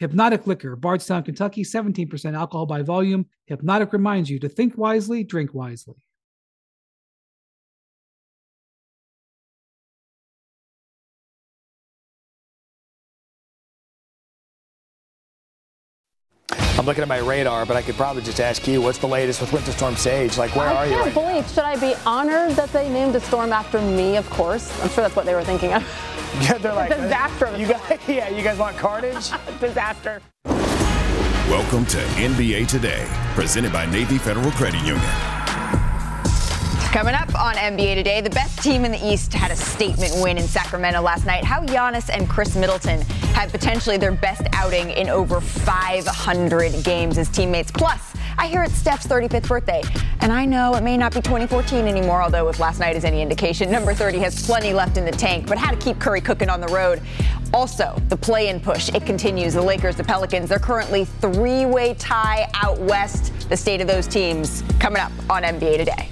[0.00, 3.26] Hpnotiq Liquor, Bardstown, Kentucky, 17% alcohol by volume.
[3.50, 5.96] Hpnotiq reminds you to think wisely, drink wisely.
[16.78, 19.40] I'm looking at my radar, but I could probably just ask you, what's the latest
[19.40, 20.38] with Winter Storm Sage?
[20.38, 20.92] Like, where I are you?
[20.92, 21.48] I can't right believe.
[21.48, 24.16] Should I be honored that they named a storm after me?
[24.16, 24.70] Of course.
[24.80, 25.84] I'm sure that's what they were thinking of.
[26.42, 27.56] Yeah, they're like disaster.
[27.56, 29.30] You guys, yeah, you guys want carnage?
[29.60, 30.20] Disaster.
[30.44, 35.37] Welcome to NBA Today, presented by Navy Federal Credit Union.
[36.92, 40.38] Coming up on NBA Today, the best team in the East had a statement win
[40.38, 41.44] in Sacramento last night.
[41.44, 43.02] How Giannis and Khris Middleton
[43.34, 47.70] had potentially their best outing in over 500 games as teammates.
[47.70, 49.82] Plus, I hear it's Steph's 35th birthday,
[50.22, 53.20] and I know it may not be 2014 anymore, although if last night is any
[53.20, 56.48] indication, number 30 has plenty left in the tank, but how to keep Curry cooking
[56.48, 57.02] on the road.
[57.52, 59.52] Also, the play in push, it continues.
[59.52, 63.50] The Lakers, the Pelicans, they're currently three way tie out west.
[63.50, 66.08] The state of those teams coming up on NBA Today.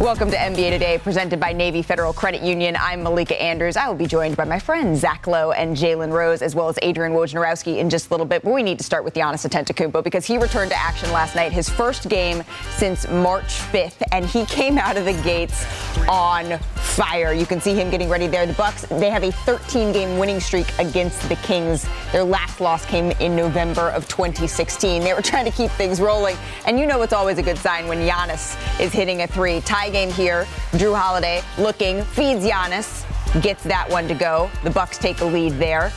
[0.00, 2.74] Welcome to NBA Today, presented by Navy Federal Credit Union.
[2.80, 3.76] I'm Malika Andrews.
[3.76, 6.78] I will be joined by my friends Zach Lowe and Jalen Rose, as well as
[6.80, 8.42] Adrian Wojnarowski in just a little bit.
[8.42, 11.52] But we need to start with Giannis Antetokounmpo because he returned to action last night,
[11.52, 12.42] his first game
[12.76, 15.66] since March 5th, and he came out of the gates
[16.08, 17.34] on fire.
[17.34, 18.46] You can see him getting ready there.
[18.46, 21.86] The Bucks, they have a 13-game winning streak against the Kings.
[22.10, 25.02] Their last loss came in November of 2016.
[25.02, 27.86] They were trying to keep things rolling, and you know it's always a good sign
[27.86, 29.60] when Giannis is hitting a three.
[29.90, 30.44] Tie game here.
[30.72, 33.04] Jrue Holiday looking, feeds Giannis,
[33.42, 34.50] gets that one to go.
[34.62, 35.92] The Bucks take a lead there.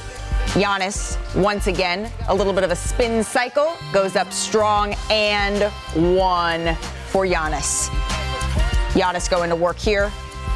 [0.54, 5.72] Giannis, once again, a little bit of a spin cycle, goes up strong and
[6.16, 6.76] one
[7.08, 7.90] for Giannis.
[8.94, 10.12] Giannis going to work here,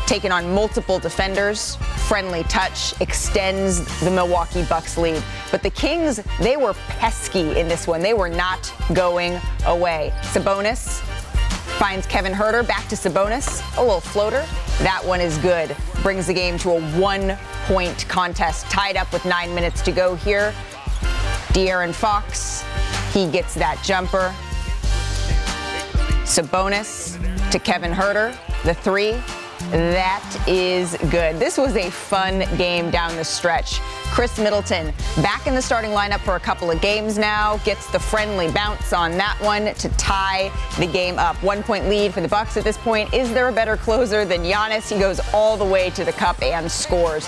[0.08, 1.76] taking on multiple defenders.
[2.08, 5.22] Friendly touch extends the Milwaukee Bucks lead.
[5.52, 8.02] But the Kings, they were pesky in this one.
[8.02, 10.12] They were not going away.
[10.22, 11.04] Sabonis
[11.78, 13.62] finds Kevin Huerter back to Sabonis.
[13.78, 14.44] A little floater.
[14.80, 15.76] That one is good.
[16.02, 20.16] Brings the game to a one point contest, tied up with nine minutes to go
[20.16, 20.54] here.
[21.50, 22.64] De'Aaron Fox,
[23.14, 24.34] he gets that jumper.
[26.26, 27.18] Sabonis
[27.52, 29.16] to Kevin Huerter, the three.
[29.72, 31.40] That is good.
[31.40, 33.80] This was a fun game down the stretch.
[34.14, 37.58] Khris Middleton back in the starting lineup for a couple of games now.
[37.58, 41.36] Gets the friendly bounce on that one to tie the game up.
[41.44, 43.14] One point lead for the Bucks at this point.
[43.14, 44.92] Is there a better closer than Giannis?
[44.92, 47.28] He goes all the way to the cup and scores.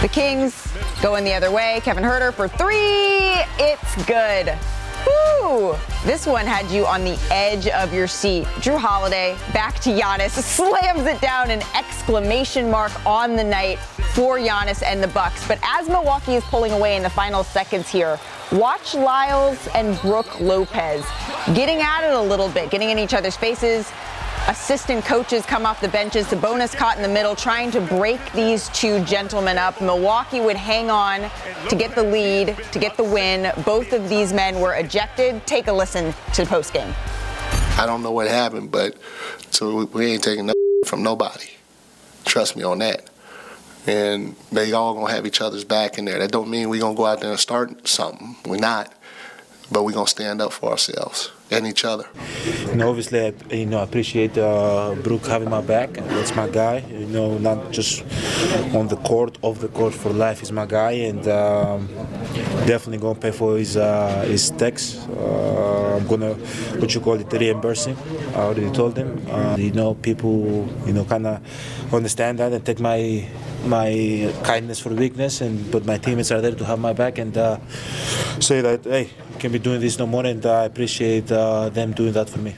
[0.00, 1.80] The Kings going the other way.
[1.84, 3.44] Kevin Huerter for three.
[3.58, 4.58] It's good.
[5.06, 5.76] Woo!
[6.04, 8.44] This one had you on the edge of your seat.
[8.58, 13.78] Jrue Holiday back to Giannis, slams it down, an exclamation mark on the night
[14.12, 15.46] for Giannis and the Bucks.
[15.46, 18.18] But as Milwaukee is pulling away in the final seconds here,
[18.50, 21.06] watch Lyles and Brook Lopez
[21.54, 23.92] getting at it a little bit, getting in each other's faces.
[24.48, 26.26] Assistant coaches come off the benches.
[26.26, 29.80] Sabonis caught in the middle, trying to break these two gentlemen up.
[29.80, 31.30] Milwaukee would hang on
[31.68, 33.52] to get the lead, to get the win.
[33.64, 35.46] Both of these men were ejected.
[35.46, 36.92] Take a listen to the postgame.
[37.78, 38.96] I don't know what happened, but
[39.52, 40.54] so we ain't taking no
[40.86, 41.50] from nobody.
[42.24, 43.08] Trust me on that.
[43.86, 46.18] And they all gonna have each other's back in there.
[46.18, 48.34] That don't mean we gonna go out there and start something.
[48.44, 48.92] We're not,
[49.70, 52.06] but we gonna stand up for ourselves and each other.
[52.74, 55.92] Know, obviously, I, you know, appreciate uh, Brook having my back.
[55.92, 56.78] That's my guy.
[56.90, 58.02] You know, not just
[58.74, 60.40] on the court, off the court for life.
[60.40, 61.88] He's my guy, and um,
[62.66, 65.06] definitely gonna pay for his uh, his tax.
[65.08, 66.34] Uh, I'm gonna
[66.80, 67.96] what you call it reimburse him.
[68.34, 69.24] I already told him.
[69.30, 71.40] Uh, you know, people, you know, kind of
[71.92, 73.28] understand that and take my
[73.64, 77.36] my kindness for weakness, and but my teammates are there to have my back and
[77.36, 77.58] uh,
[78.40, 81.92] say that hey, we can be doing this no more, and I appreciate uh, them
[81.92, 82.54] doing that for me.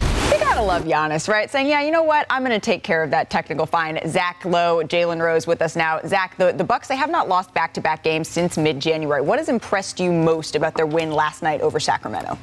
[0.00, 1.50] You love Giannis, right?
[1.50, 2.26] Saying, yeah, you know what?
[2.28, 4.00] I'm gonna take care of that technical fine.
[4.08, 6.00] Zach Lowe, Jalen Rose with us now.
[6.06, 9.20] Zach, the, the Bucks they have not lost back-to-back games since mid-January.
[9.20, 12.38] What has impressed you most about their win last night over Sacramento?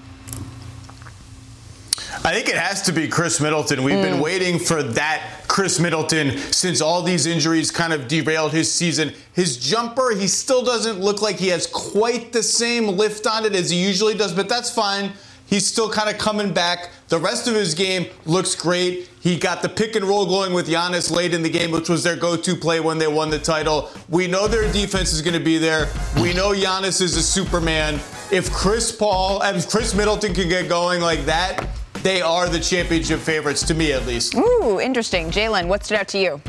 [2.26, 3.84] I think it has to be Khris Middleton.
[3.84, 4.24] We've been mm.
[4.24, 9.12] waiting for that Khris Middleton since all these injuries kind of derailed his season.
[9.34, 13.54] His jumper, he still doesn't look like he has quite the same lift on it
[13.54, 15.12] as he usually does, but that's fine.
[15.48, 16.92] He's still kind of coming back.
[17.10, 19.10] The rest of his game looks great.
[19.20, 22.04] He got the pick and roll going with Giannis late in the game, which was
[22.04, 23.90] their go to play when they won the title.
[24.08, 25.90] We know their defense is going to be there.
[26.22, 27.96] We know Giannis is a Superman.
[28.32, 31.68] If Chris Paul, if Chris Middleton can get going like that,
[32.04, 34.36] they are the championship favorites, to me at least.
[34.36, 35.32] Ooh, interesting.
[35.32, 36.42] Jalen, what stood out to you?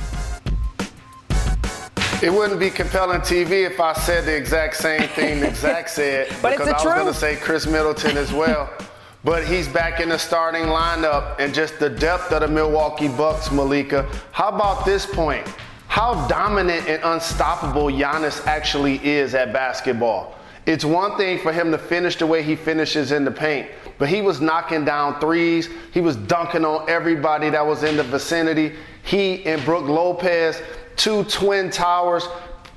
[2.22, 6.28] It wouldn't be compelling TV if I said the exact same thing that Zach said.
[6.40, 8.72] but because it's the I was going to say Khris Middleton as well.
[9.24, 13.50] but he's back in the starting lineup and just the depth of the Milwaukee Bucks,
[13.50, 14.08] Malika.
[14.32, 15.46] How about this point?
[15.88, 20.34] How dominant and unstoppable Giannis actually is at basketball.
[20.66, 23.68] It's one thing for him to finish the way he finishes in the paint,
[23.98, 25.68] but he was knocking down threes.
[25.92, 28.74] He was dunking on everybody that was in the vicinity.
[29.02, 30.60] He and Brook Lopez,
[30.96, 32.26] two twin towers,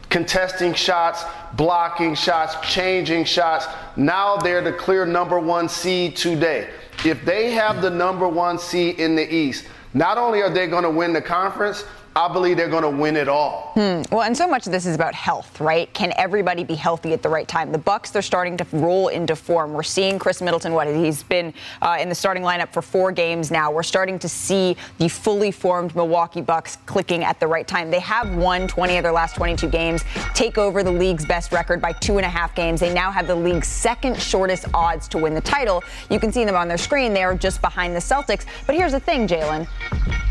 [0.10, 1.24] contesting shots,
[1.54, 3.68] blocking shots, changing shots.
[3.96, 6.70] Now they're the clear number one seed today.
[7.06, 10.84] If they have the number one seed in the East, not only are they going
[10.84, 11.84] to win the conference,
[12.18, 13.74] I believe they're going to win it all.
[13.76, 14.02] Hmm.
[14.12, 15.94] Well, and so much of this is about health, right?
[15.94, 17.72] Can everybody be healthy at the right time?
[17.72, 19.72] The Bucks, they're starting to roll into form.
[19.72, 20.74] We're seeing Khris Middleton.
[20.74, 23.70] What he's been uh, in the starting lineup for four games now.
[23.70, 27.92] We're starting to see the fully formed Milwaukee Bucks clicking at the right time.
[27.92, 30.04] They have won 20 of their last 22 games,
[30.34, 32.80] take over the league's best record by two and a half games.
[32.80, 35.84] They now have the league's second shortest odds to win the title.
[36.10, 37.14] You can see them on their screen.
[37.14, 38.46] They are just behind the Celtics.
[38.66, 39.68] But here's the thing, Jalen.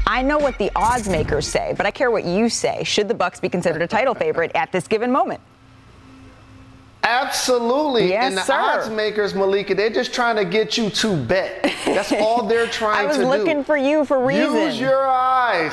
[0.07, 2.85] I know what the odds makers say, but I care what you say.
[2.85, 5.41] Should the Bucks be considered a title favorite at this given moment?
[7.03, 8.09] Absolutely.
[8.09, 8.55] Yes, and the sir.
[8.55, 11.73] odds makers, Malika, they're just trying to get you to bet.
[11.85, 13.05] That's all they're trying to do.
[13.05, 13.29] I was to do.
[13.29, 14.55] looking for you for reason.
[14.55, 15.73] Use your eyes.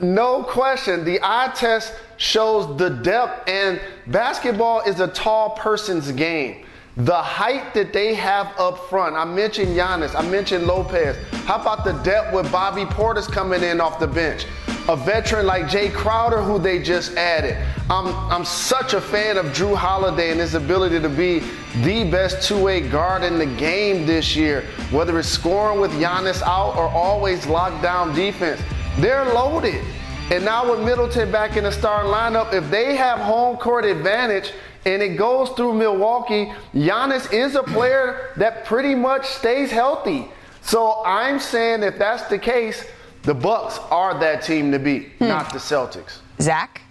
[0.00, 1.04] No question.
[1.04, 6.65] The eye test shows the depth, and basketball is a tall person's game.
[6.96, 9.16] The height that they have up front.
[9.16, 10.18] I mentioned Giannis.
[10.18, 11.14] I mentioned Lopez.
[11.44, 14.46] How about the depth with Bobby Portis coming in off the bench?
[14.88, 17.54] A veteran like Jae Crowder, who they just added.
[17.90, 21.40] I'm, I'm such a fan of Jrue Holiday and his ability to be
[21.82, 24.62] the best two-way guard in the game this year.
[24.90, 28.62] Whether it's scoring with Giannis out or always lockdown defense.
[29.00, 29.84] They're loaded.
[30.30, 34.54] And now with Middleton back in the starting lineup, if they have home court advantage
[34.86, 40.28] and it goes through Milwaukee, Giannis is a player that pretty much stays healthy.
[40.62, 42.86] So I'm saying if that's the case,
[43.22, 45.26] the Bucks are that team to beat, hmm.
[45.26, 46.20] not the Celtics.
[46.40, 46.82] Zach?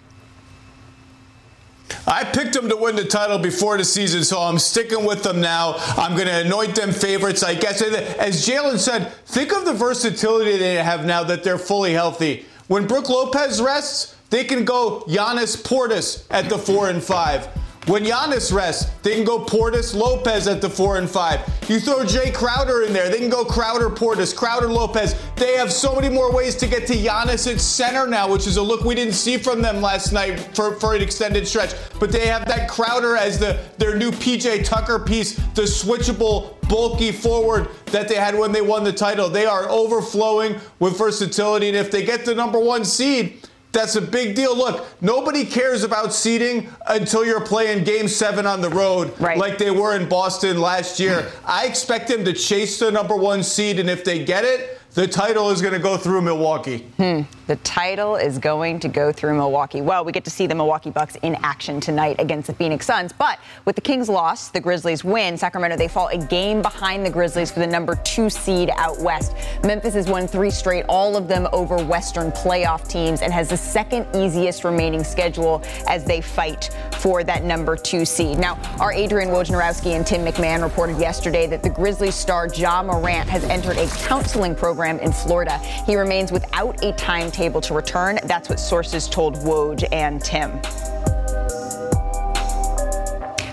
[2.07, 5.39] I picked them to win the title before the season, so I'm sticking with them
[5.39, 5.75] now.
[5.95, 7.81] I'm going to anoint them favorites, I guess.
[7.81, 12.45] And As Jalen said, think of the versatility they have now that they're fully healthy.
[12.67, 17.47] When Brook Lopez rests, they can go Giannis Portis at the four and five.
[17.87, 21.41] When Giannis rests, they can go Portis Lopez at the four and five.
[21.69, 25.15] You throw Jae Crowder in there, they can go Crowder Portis, Crowder Lopez.
[25.35, 28.57] They have so many more ways to get to Giannis at center now, which is
[28.57, 31.75] a look we didn't see from them last night for, for an extended stretch.
[31.99, 37.11] But they have that Crowder as the their new PJ Tucker piece, the switchable, bulky
[37.11, 39.29] forward that they had when they won the title.
[39.29, 43.41] They are overflowing with versatility, and if they get the number one seed.
[43.75, 44.55] That's a big deal.
[44.55, 49.37] Look, nobody cares about seeding until you're playing game seven on the road Right.
[49.37, 51.29] like they were in Boston last year.
[51.45, 55.05] I expect them to chase the number one seed, and if they get it, the
[55.09, 56.85] title is going to go through Milwaukee.
[56.95, 57.21] Hmm.
[57.47, 59.79] The title is going to go through Milwaukee.
[59.79, 63.13] Well, we get to see the Milwaukee Bucks in action tonight against the Phoenix Suns.
[63.13, 65.37] But with the Kings loss, the Grizzlies win.
[65.37, 69.35] Sacramento, they fall a game behind the Grizzlies for the number two seed out west.
[69.63, 73.57] Memphis has won three straight, all of them over Western playoff teams, and has the
[73.57, 78.39] second easiest remaining schedule as they fight for that number two seed.
[78.39, 83.29] Now, our Adrian Wojnarowski and Tim McMahon reported yesterday that the Grizzlies star Ja Morant
[83.29, 85.59] has entered a counseling program in Florida.
[85.85, 86.91] He remains without a
[87.35, 88.19] timetable to return.
[88.23, 90.51] That's what sources told Woj and Tim.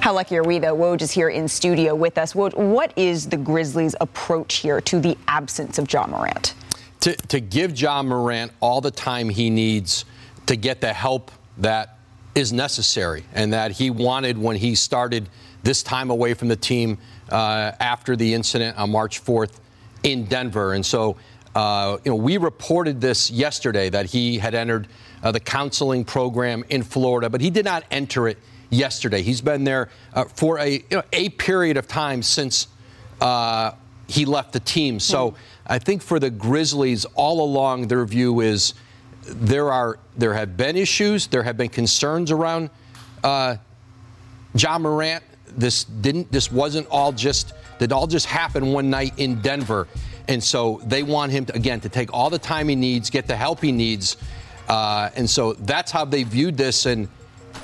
[0.01, 0.77] How lucky are we, though?
[0.77, 2.33] Woj is here in studio with us.
[2.35, 6.55] Woj, what is the Grizzlies' approach here to the absence of Ja Morant?
[7.03, 10.05] to, to give Ja Morant all the time he needs
[10.47, 11.99] to get the help that
[12.37, 15.29] is necessary and that he wanted when he started
[15.65, 16.99] this time away from the team
[17.31, 19.59] uh, after the incident on March 4th
[20.05, 20.75] in Denver.
[20.75, 21.17] And so,
[21.55, 24.89] uh, you know, we reported this yesterday that he had entered
[25.23, 28.39] uh, the counseling program in Florida, but he did not enter it
[28.71, 29.23] yesterday.
[29.23, 32.69] He's been there uh, for a, you know, a period of time since
[33.21, 33.73] uh,
[34.09, 34.99] he left the team.
[34.99, 35.35] So
[35.67, 38.75] I think for the Grizzlies, all along, their view is
[39.25, 42.71] there are there have been issues, there have been concerns around
[43.23, 43.57] uh,
[44.55, 45.23] Ja Morant.
[45.47, 46.33] This didn't.
[46.33, 47.53] This wasn't all just.
[47.79, 49.89] Did all just happen one night in Denver,
[50.29, 53.27] and so they want him to, again to take all the time he needs, get
[53.27, 54.17] the help he needs,
[54.69, 56.87] uh, and so that's how they viewed this.
[56.87, 57.09] And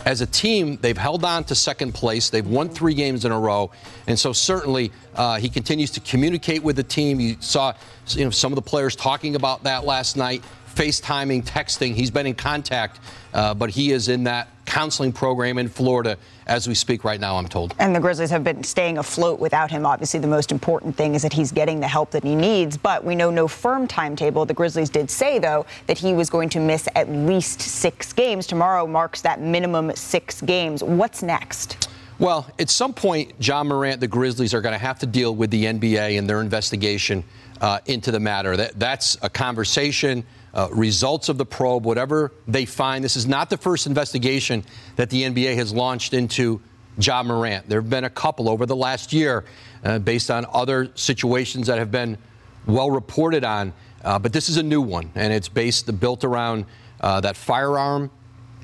[0.05, 2.31] as a team, they've held on to second place.
[2.31, 3.71] They've won three games in a row,
[4.07, 7.21] and so certainly uh, he continues to communicate with the team.
[7.21, 7.75] You saw,
[8.09, 10.43] you know, some of the players talking about that last night.
[10.75, 11.93] FaceTiming, texting.
[11.93, 13.01] He's been in contact,
[13.35, 17.37] uh, but he is in that counseling program in Florida as we speak right now,
[17.37, 17.75] I'm told.
[17.79, 19.87] And the Grizzlies have been staying afloat without him.
[19.87, 23.03] Obviously, the most important thing is that he's getting the help that he needs, but
[23.03, 24.45] we know no firm timetable.
[24.45, 28.47] The Grizzlies did say, though, that he was going to miss at least six games.
[28.47, 30.85] Tomorrow marks that minimum six games.
[30.85, 31.89] What's next?
[32.19, 35.51] Well, at some point, Ja Morant, the Grizzlies are going to have to deal with
[35.51, 37.25] the NBA and their investigation
[37.61, 38.57] uh, into the matter.
[38.57, 43.05] That, that's a conversation uh, results of the probe, whatever they find.
[43.05, 44.65] This is not the first investigation
[44.97, 46.61] that the NBA has launched into
[46.99, 47.69] Ja Morant.
[47.69, 49.45] There have been a couple over the last year
[49.85, 52.19] uh, based on other situations that have been
[52.67, 53.73] well reported on.
[54.05, 56.65] Uh, but this is a new one, and it's based built around
[57.01, 58.11] uh, that firearm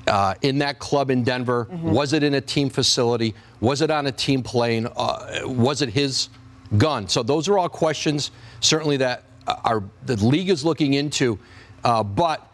[0.07, 1.67] uh, in that club in Denver.
[1.69, 1.91] Mm-hmm.
[1.91, 3.35] Was it in a team facility?
[3.59, 4.87] Was it on a team plane?
[4.95, 6.29] Uh, was it his
[6.77, 7.07] gun?
[7.09, 11.37] So those are all questions, certainly that are the league is looking into.
[11.85, 12.51] Uh, but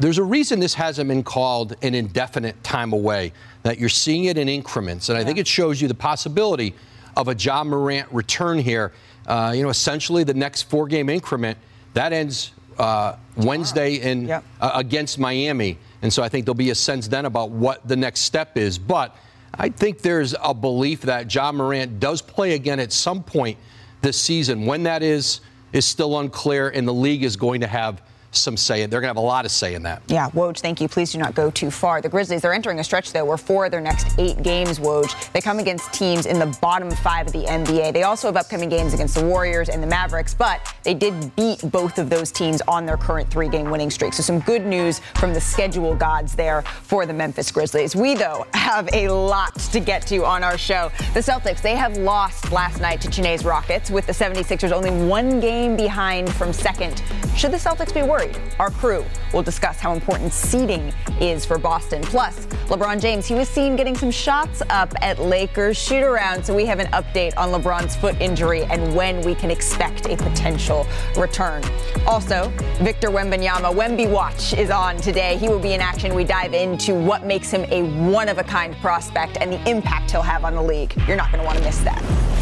[0.00, 4.36] there's a reason this hasn't been called an indefinite time away, that you're seeing it
[4.36, 5.08] in increments.
[5.08, 6.74] And I think it shows you the possibility
[7.16, 8.92] of a Ja Morant return here.
[9.26, 11.56] Uh, you know, essentially the next four game increment,
[11.94, 14.42] that ends uh, Wednesday in, yep.
[14.60, 15.78] uh, against Miami.
[16.00, 18.78] And so I think there'll be a sense then about what the next step is.
[18.78, 19.14] But
[19.54, 23.58] I think there's a belief that Ja Morant does play again at some point
[24.00, 24.66] this season.
[24.66, 25.40] When that is,
[25.72, 28.02] is still unclear, and the league is going to have
[28.36, 28.80] some say.
[28.86, 30.02] They're going to have a lot of say in that.
[30.08, 30.88] Yeah, Woj, thank you.
[30.88, 32.00] Please do not go too far.
[32.00, 35.32] The Grizzlies, they're entering a stretch, though, where four of their next eight games, Woj,
[35.32, 37.92] they come against teams in the bottom five of the NBA.
[37.92, 41.60] They also have upcoming games against the Warriors and the Mavericks, but they did beat
[41.70, 44.12] both of those teams on their current three game winning streak.
[44.12, 47.94] So some good news from the schedule gods there for the Memphis Grizzlies.
[47.94, 50.90] We, though, have a lot to get to on our show.
[51.14, 55.40] The Celtics, they have lost last night to Chiney's Rockets, with the 76ers only one
[55.40, 57.02] game behind from second.
[57.36, 58.21] Should the Celtics be worried?
[58.22, 58.38] Worried.
[58.58, 62.02] Our crew will discuss how important seeding is for Boston.
[62.02, 66.54] Plus, LeBron James, he was seen getting some shots up at Lakers shoot around, so
[66.54, 70.86] we have an update on LeBron's foot injury and when we can expect a potential
[71.16, 71.62] return.
[72.06, 75.36] Also, Victor Wembanyama, Wemby Watch is on today.
[75.38, 76.14] He will be in action.
[76.14, 80.10] We dive into what makes him a one of a kind prospect and the impact
[80.10, 80.94] he'll have on the league.
[81.06, 82.41] You're not going to want to miss that.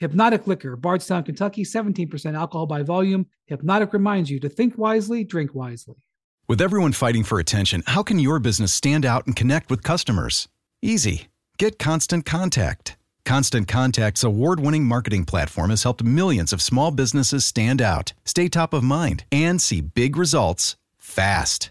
[0.00, 3.26] Hpnotiq Liquor, Bardstown, Kentucky, 17% alcohol by volume.
[3.50, 5.96] Hpnotiq reminds you to think wisely, drink wisely.
[6.48, 10.48] With everyone fighting for attention, how can your business stand out and connect with customers?
[10.82, 11.28] Easy.
[11.58, 12.96] Get Constant Contact.
[13.24, 18.48] Constant Contact's award winning marketing platform has helped millions of small businesses stand out, stay
[18.48, 21.70] top of mind, and see big results fast.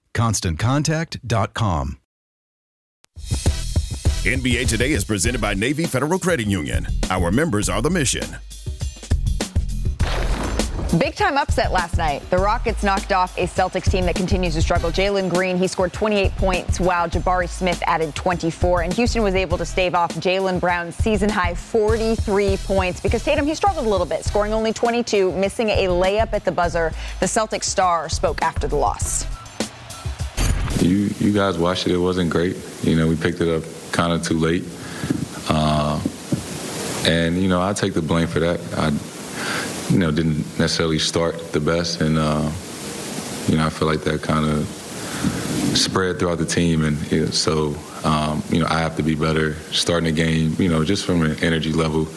[0.13, 1.97] ConstantContact.com.
[4.23, 6.85] NBA Today is presented by Navy Federal Credit Union.
[7.09, 8.37] Our members are the mission.
[10.99, 12.21] Big time upset last night.
[12.29, 14.91] The Rockets knocked off a Celtics team that continues to struggle.
[14.91, 18.81] Jalen Green, he scored 28 points while Jabari Smith added 24.
[18.81, 23.47] And Houston was able to stave off Jaylen Brown's season high 43 points because Tatum,
[23.47, 26.91] he struggled a little bit, scoring only 22, missing a layup at the buzzer.
[27.21, 29.25] The Celtics star spoke after the loss.
[30.79, 31.93] You, you guys watched it.
[31.93, 32.57] It wasn't great.
[32.83, 34.63] You know, we picked it up kind of too late.
[35.49, 36.01] Uh,
[37.05, 38.59] and, you know, I take the blame for that.
[38.77, 38.91] I,
[39.91, 42.49] you know, didn't necessarily start the best, and uh,
[43.47, 44.65] you know, I feel like that kind of
[45.75, 49.15] spread throughout the team, and you know, so um, you know, I have to be
[49.15, 52.07] better starting the game, you know, just from an energy level.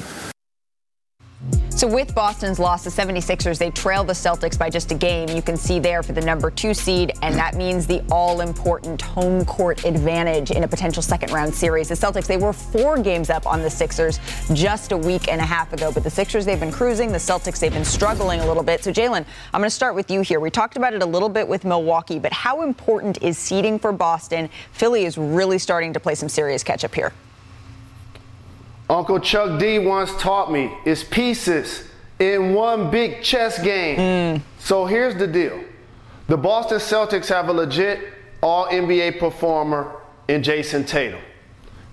[1.76, 5.28] So with Boston's loss, the 76ers, they trail the Celtics by just a game.
[5.30, 9.44] You can see there for the number two seed, and that means the all-important home
[9.44, 11.88] court advantage in a potential second-round series.
[11.88, 14.20] The Celtics, they were four games up on the Sixers
[14.52, 17.10] just a week and a half ago, but the Sixers, they've been cruising.
[17.10, 18.84] The Celtics, they've been struggling a little bit.
[18.84, 20.38] So Jalen, I'm going to start with you here.
[20.38, 23.90] We talked about it a little bit with Milwaukee, but how important is seeding for
[23.90, 24.48] Boston?
[24.70, 27.12] Philly is really starting to play some serious catch-up here.
[28.88, 31.88] Uncle Chuck D once taught me it's pieces
[32.18, 33.96] in one big chess game.
[33.96, 34.42] Mm.
[34.58, 35.62] So here's the deal
[36.26, 38.00] the Boston Celtics have a legit
[38.42, 39.96] all NBA performer
[40.28, 41.20] in Jayson Tatum.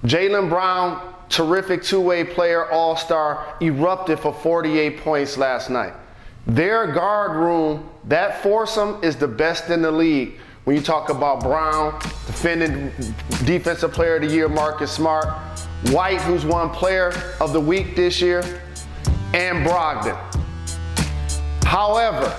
[0.03, 5.93] Jaylen Brown, terrific two way player, all star, erupted for 48 points last night.
[6.47, 10.39] Their guard room, that foursome is the best in the league.
[10.63, 12.91] When you talk about Brown, defending
[13.45, 15.27] defensive player of the year, Marcus Smart,
[15.89, 18.43] White, who's won player of the week this year,
[19.33, 20.17] and Brogdon.
[21.63, 22.35] However,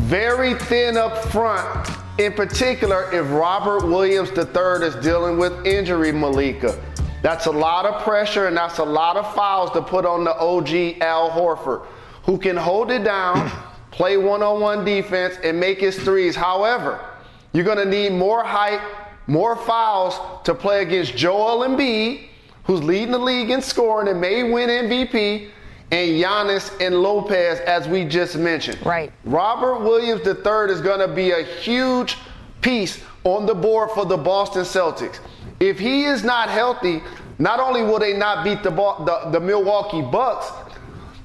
[0.00, 6.82] very thin up front, in particular if Robert Williams III is dealing with injury, Malika.
[7.22, 10.34] That's a lot of pressure and that's a lot of fouls to put on the
[10.36, 11.84] OG Al Horford,
[12.24, 13.50] who can hold it down,
[13.90, 16.36] play one on one defense, and make his threes.
[16.36, 17.04] However,
[17.52, 18.80] you're going to need more height,
[19.26, 22.28] more fouls to play against Joel Embiid
[22.68, 25.48] who's leading the league in scoring and may win MVP,
[25.90, 28.78] and Giannis and Lopez, as we just mentioned.
[28.84, 29.10] Right.
[29.24, 32.18] Robert Williams III is going to be a huge
[32.60, 35.18] piece on the board for the Boston Celtics.
[35.60, 37.02] If he is not healthy,
[37.38, 40.52] not only will they not beat the, the, the Milwaukee Bucks,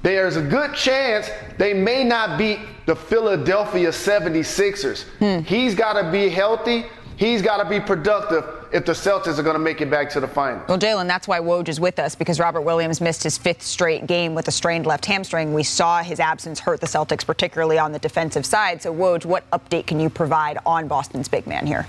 [0.02, 1.28] there's a good chance
[1.58, 5.04] they may not beat the Philadelphia 76ers.
[5.18, 5.40] Hmm.
[5.40, 6.86] He's got to be healthy.
[7.16, 10.20] He's got to be productive if the Celtics are going to make it back to
[10.20, 10.60] the final.
[10.68, 14.08] Well, Jalen, that's why Woj is with us because Robert Williams missed his fifth straight
[14.08, 15.54] game with a strained left hamstring.
[15.54, 18.82] We saw his absence hurt the Celtics, particularly on the defensive side.
[18.82, 21.86] So, Woj, what update can you provide on Boston's big man here?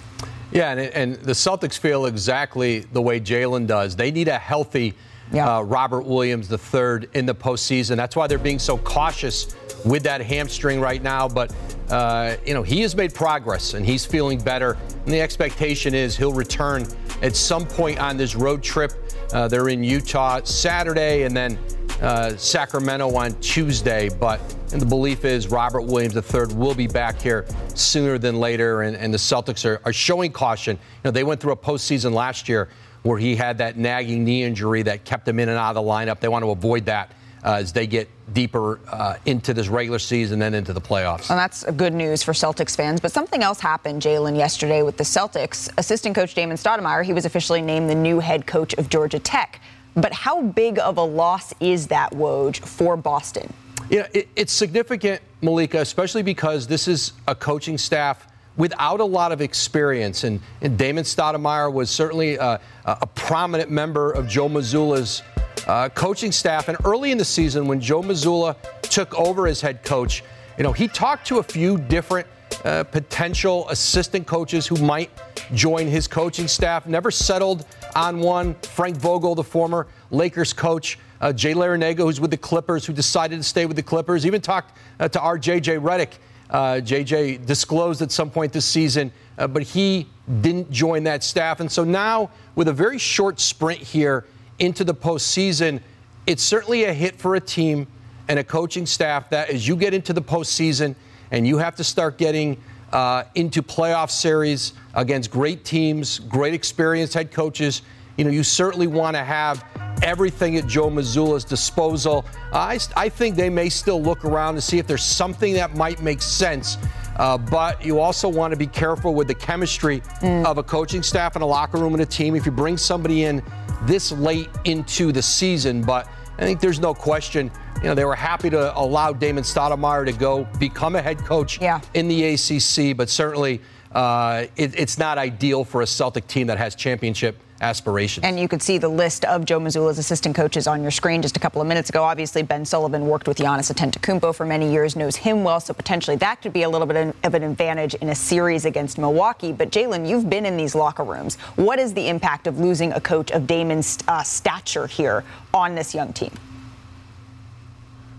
[0.51, 3.95] Yeah, and, and the Celtics feel exactly the way Jalen does.
[3.95, 4.93] They need a healthy
[5.31, 5.57] yeah.
[5.57, 7.95] uh, Robert Williams III in the postseason.
[7.95, 11.27] That's why they're being so cautious with that hamstring right now.
[11.27, 11.53] But,
[11.89, 14.77] uh, you know, he has made progress and he's feeling better.
[15.05, 16.85] And the expectation is he'll return
[17.21, 18.91] at some point on this road trip.
[19.31, 21.57] Uh, they're in Utah Saturday and then
[22.01, 24.09] uh, Sacramento on Tuesday.
[24.09, 27.45] But the belief is Robert Williams III will be back here
[27.75, 28.81] sooner than later.
[28.81, 30.75] And, and the Celtics are, are showing caution.
[30.75, 32.69] You know, they went through a postseason last year
[33.03, 35.89] where he had that nagging knee injury that kept him in and out of the
[35.89, 36.19] lineup.
[36.19, 37.11] They want to avoid that
[37.45, 41.29] uh, as they get deeper uh, into this regular season and then into the playoffs.
[41.29, 42.99] And that's good news for Celtics fans.
[42.99, 45.69] But something else happened, Jalen, yesterday with the Celtics.
[45.77, 49.61] Assistant coach Damon Stoudemire, he was officially named the new head coach of Georgia Tech.
[49.95, 53.53] But how big of a loss is that, Woj, for Boston?
[53.89, 58.27] Yeah, it, it's significant, Malika, especially because this is a coaching staff
[58.57, 60.23] without a lot of experience.
[60.23, 65.21] And, and Damon Stoudemire was certainly a, a prominent member of Joe Mazzulla's
[65.67, 66.67] uh, coaching staff.
[66.67, 70.23] And early in the season, when Joe Mazzulla took over as head coach,
[70.57, 72.27] you know, he talked to a few different
[72.63, 75.09] uh, potential assistant coaches who might
[75.53, 76.85] join his coaching staff.
[76.85, 78.55] Never settled on one.
[78.55, 83.37] Frank Vogel, the former Lakers coach, uh, Jay Larranaga, who's with the Clippers, who decided
[83.37, 84.25] to stay with the Clippers.
[84.25, 86.13] Even talked uh, to our JJ Redick.
[86.49, 90.07] Uh, JJ disclosed at some point this season, uh, but he
[90.41, 91.59] didn't join that staff.
[91.59, 94.25] And so now, with a very short sprint here
[94.59, 95.81] into the postseason,
[96.27, 97.87] it's certainly a hit for a team
[98.27, 100.95] and a coaching staff that as you get into the postseason
[101.31, 107.13] and you have to start getting uh, into playoff series against great teams, great experienced
[107.13, 107.81] head coaches,
[108.17, 109.65] you know, you certainly want to have
[110.01, 112.25] everything at Joe Mazzulla's disposal.
[112.53, 116.01] I, I think they may still look around to see if there's something that might
[116.01, 116.77] make sense.
[117.17, 120.45] Uh, but you also want to be careful with the chemistry mm.
[120.45, 122.35] of a coaching staff and a locker room and a team.
[122.35, 123.41] If you bring somebody in
[123.85, 128.15] this late into the season, but I think there's no question, you know, they were
[128.15, 131.79] happy to allow Damon Stoudemire to go become a head coach yeah.
[131.93, 133.61] in the ACC, but certainly
[133.95, 138.25] uh, it, it's not ideal for a Celtic team that has championship aspirations.
[138.25, 141.37] And you could see the list of Joe Mazzulla's assistant coaches on your screen just
[141.37, 142.03] a couple of minutes ago.
[142.03, 146.17] Obviously, Ben Sullivan worked with Giannis Antetokounmpo for many years, knows him well, so potentially
[146.17, 149.53] that could be a little bit of an advantage in a series against Milwaukee.
[149.53, 151.37] But Jalen, you've been in these locker rooms.
[151.55, 155.95] What is the impact of losing a coach of Damon's uh, stature here on this
[155.95, 156.33] young team?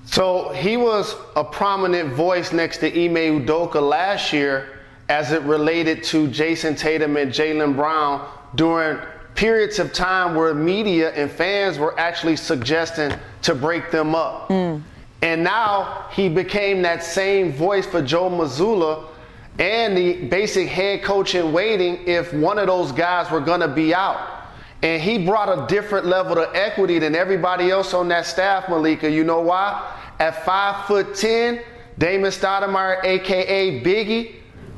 [0.06, 4.75] So he was a prominent voice next to Ime Udoka last year
[5.09, 8.99] as it related to Jayson Tatum and Jaylen Brown during
[9.35, 14.49] periods of time where media and fans were actually suggesting to break them up.
[14.49, 14.83] Mm.
[15.23, 19.09] And now he became that same voice for Joe Mazzulla
[19.59, 23.69] and the basic head coach in waiting if one of those guys were going to
[23.69, 24.35] be out.
[24.83, 29.11] And he brought a different level of equity than everybody else on that staff, Malika.
[29.11, 29.95] You know why?
[30.19, 31.62] At five foot ten,
[31.99, 34.35] Damon Stoudemire, aka Biggie,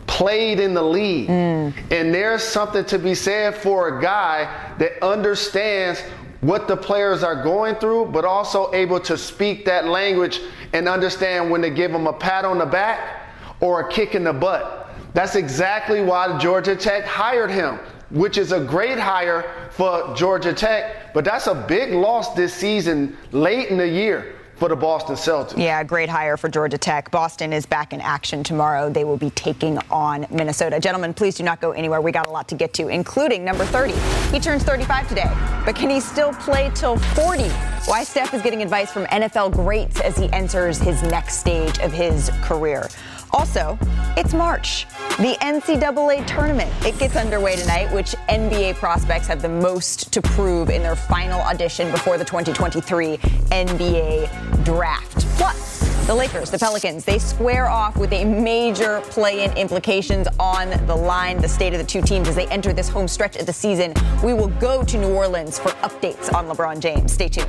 [0.09, 1.29] played in the league.
[1.29, 1.73] Mm.
[1.93, 6.01] And there's something to be said for a guy that understands
[6.41, 10.41] what the players are going through, but also able to speak that language
[10.73, 13.29] and understand when to give them a pat on the back
[13.61, 14.91] or a kick in the butt.
[15.15, 17.79] That's exactly why Georgia Tech hired him,
[18.11, 23.17] which is a great hire for Georgia Tech, but that's a big loss this season
[23.33, 25.57] late in the year for the Boston Celtics.
[25.57, 27.11] Yeah, great hire for Georgia Tech.
[27.11, 28.91] Boston is back in action tomorrow.
[28.91, 30.81] They will be taking on Minnesota.
[30.81, 32.01] Gentlemen, please do not go anywhere.
[32.01, 33.95] We got a lot to get to, including number 30.
[34.33, 35.31] He turns 35 today,
[35.65, 37.49] but can he still play till 40?
[37.87, 41.93] Why Steph is getting advice from NFL greats as he enters his next stage of
[41.93, 42.89] his career.
[43.31, 43.79] Also,
[44.17, 44.87] it's March,
[45.19, 46.73] the NCAA tournament.
[46.85, 51.41] It gets underway tonight, which NBA prospects have the most to prove in their final
[51.41, 55.27] audition before the 2023 NBA draft.
[55.37, 60.71] Plus, the Lakers, the Pelicans, they square off with a major play in implications on
[60.87, 61.39] the line.
[61.39, 63.93] The state of the two teams as they enter this home stretch of the season.
[64.25, 67.13] We will go to New Orleans for updates on LeBron James.
[67.13, 67.49] Stay tuned.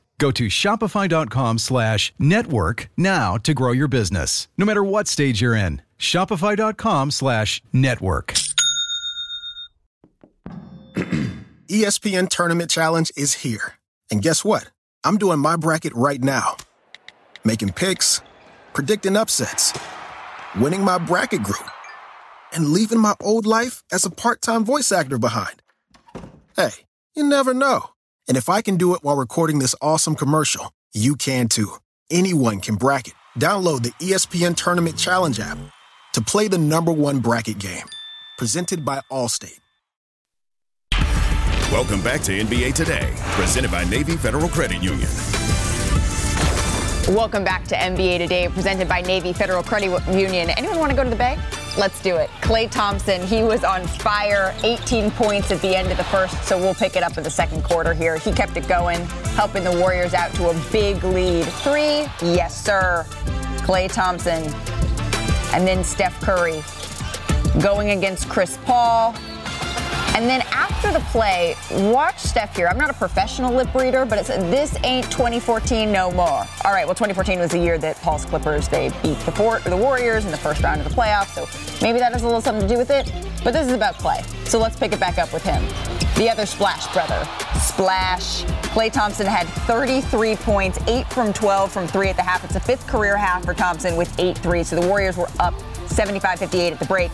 [0.21, 5.55] Go to shopify.com slash network now to grow your business, no matter what stage you're
[5.55, 5.81] in.
[5.97, 8.35] Shopify.com slash network.
[11.67, 13.73] ESPN Tournament Challenge is here.
[14.11, 14.69] And guess what?
[15.03, 16.55] I'm doing my bracket right now.
[17.43, 18.21] Making picks,
[18.73, 19.75] predicting upsets,
[20.55, 21.67] winning my bracket group,
[22.53, 25.63] and leaving my old life as a part time voice actor behind.
[26.55, 26.81] Hey,
[27.15, 27.89] you never know.
[28.31, 31.73] And if I can do it while recording this awesome commercial, you can too.
[32.09, 33.13] Anyone can bracket.
[33.37, 35.57] Download the ESPN Tournament Challenge app
[36.13, 37.85] to play the number one bracket game.
[38.37, 39.59] Presented by Allstate.
[41.73, 45.09] Welcome back to NBA Today, presented by Navy Federal Credit Union.
[47.13, 50.51] Welcome back to NBA Today, presented by Navy Federal Credit Union.
[50.51, 51.37] Anyone want to go to the Bay?
[51.77, 52.29] Let's do it.
[52.41, 56.57] Klay Thompson, he was on fire, 18 points at the end of the first, so
[56.57, 58.17] we'll pick it up in the second quarter here.
[58.17, 58.99] He kept it going,
[59.35, 61.45] helping the Warriors out to a big lead.
[61.45, 63.05] Three, yes, sir.
[63.63, 64.43] Klay Thompson.
[65.53, 66.61] And then Steph Curry
[67.61, 69.15] going against Chris Paul.
[70.13, 72.67] And then after the play, watch Steph here.
[72.67, 76.45] I'm not a professional lip reader, but it's this ain't 2014 no more.
[76.65, 79.77] All right, well, 2014 was the year that Paul's Clippers they beat the, four, the
[79.77, 81.47] Warriors in the first round of the playoffs, so
[81.81, 83.11] maybe that has a little something to do with it.
[83.43, 85.63] But this is about Klay, so let's pick it back up with him.
[86.15, 87.27] The other Splash brother,
[87.59, 88.43] Splash.
[88.73, 92.43] Klay Thompson had 33 points, 8 from 12 from 3 at the half.
[92.43, 94.69] It's a fifth career half for Thompson with 8 threes.
[94.69, 95.53] So the Warriors were up
[95.87, 97.11] 75 58 at the break.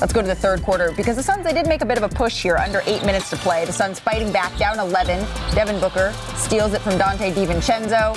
[0.00, 2.04] Let's go to the third quarter because the Suns, they did make a bit of
[2.04, 3.66] a push here under eight minutes to play.
[3.66, 5.26] The Suns fighting back down 11.
[5.54, 8.16] Devin Booker steals it from Donte DiVincenzo,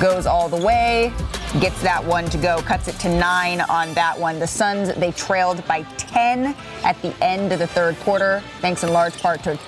[0.00, 1.12] goes all the way,
[1.60, 4.38] gets that one to go, cuts it to nine on that one.
[4.38, 8.94] The Suns, they trailed by 10 at the end of the third quarter, thanks in
[8.94, 9.58] large part to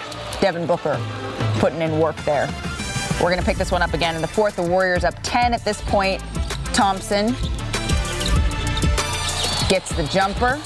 [0.41, 0.99] Devin Booker
[1.59, 2.49] putting in work there.
[3.23, 4.57] We're going to pick this one up again in the fourth.
[4.57, 6.23] The Warriors up 10 at this point.
[6.73, 7.29] Thompson
[9.69, 10.61] gets the jumper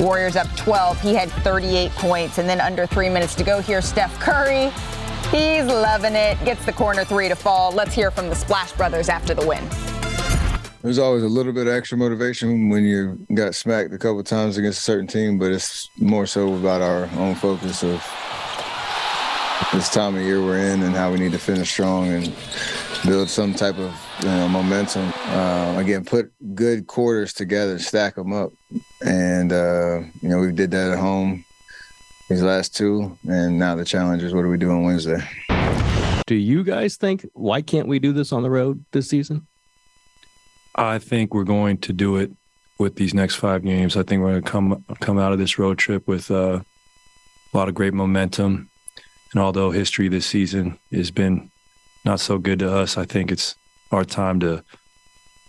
[0.00, 1.00] Warriors up 12.
[1.00, 2.38] He had 38 points.
[2.38, 4.72] And then under three minutes to go here, Steph Curry.
[5.30, 6.42] He's loving it.
[6.44, 7.70] Gets the corner three to fall.
[7.70, 9.62] Let's hear from the Splash Brothers after the win.
[10.82, 14.56] There's always a little bit of extra motivation when you got smacked a couple times
[14.56, 18.02] against a certain team, but it's more so about our own focus of
[19.74, 22.34] this time of year we're in and how we need to finish strong and
[23.04, 25.12] build some type of you know, momentum.
[25.30, 28.52] Uh, again, put good quarters together, stack them up,
[29.04, 31.44] and uh, you know we did that at home
[32.28, 35.18] these last two, and now the challenge is what do we do on Wednesday?
[36.26, 39.46] Do you guys think why can't we do this on the road this season?
[40.74, 42.30] I think we're going to do it
[42.78, 43.96] with these next five games.
[43.96, 46.60] I think we're going to come come out of this road trip with uh,
[47.52, 48.68] a lot of great momentum.
[49.32, 51.50] And although history this season has been
[52.04, 53.54] not so good to us, I think it's
[53.92, 54.64] our time to,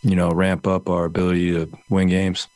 [0.02, 2.48] you know, ramp up our ability to win games.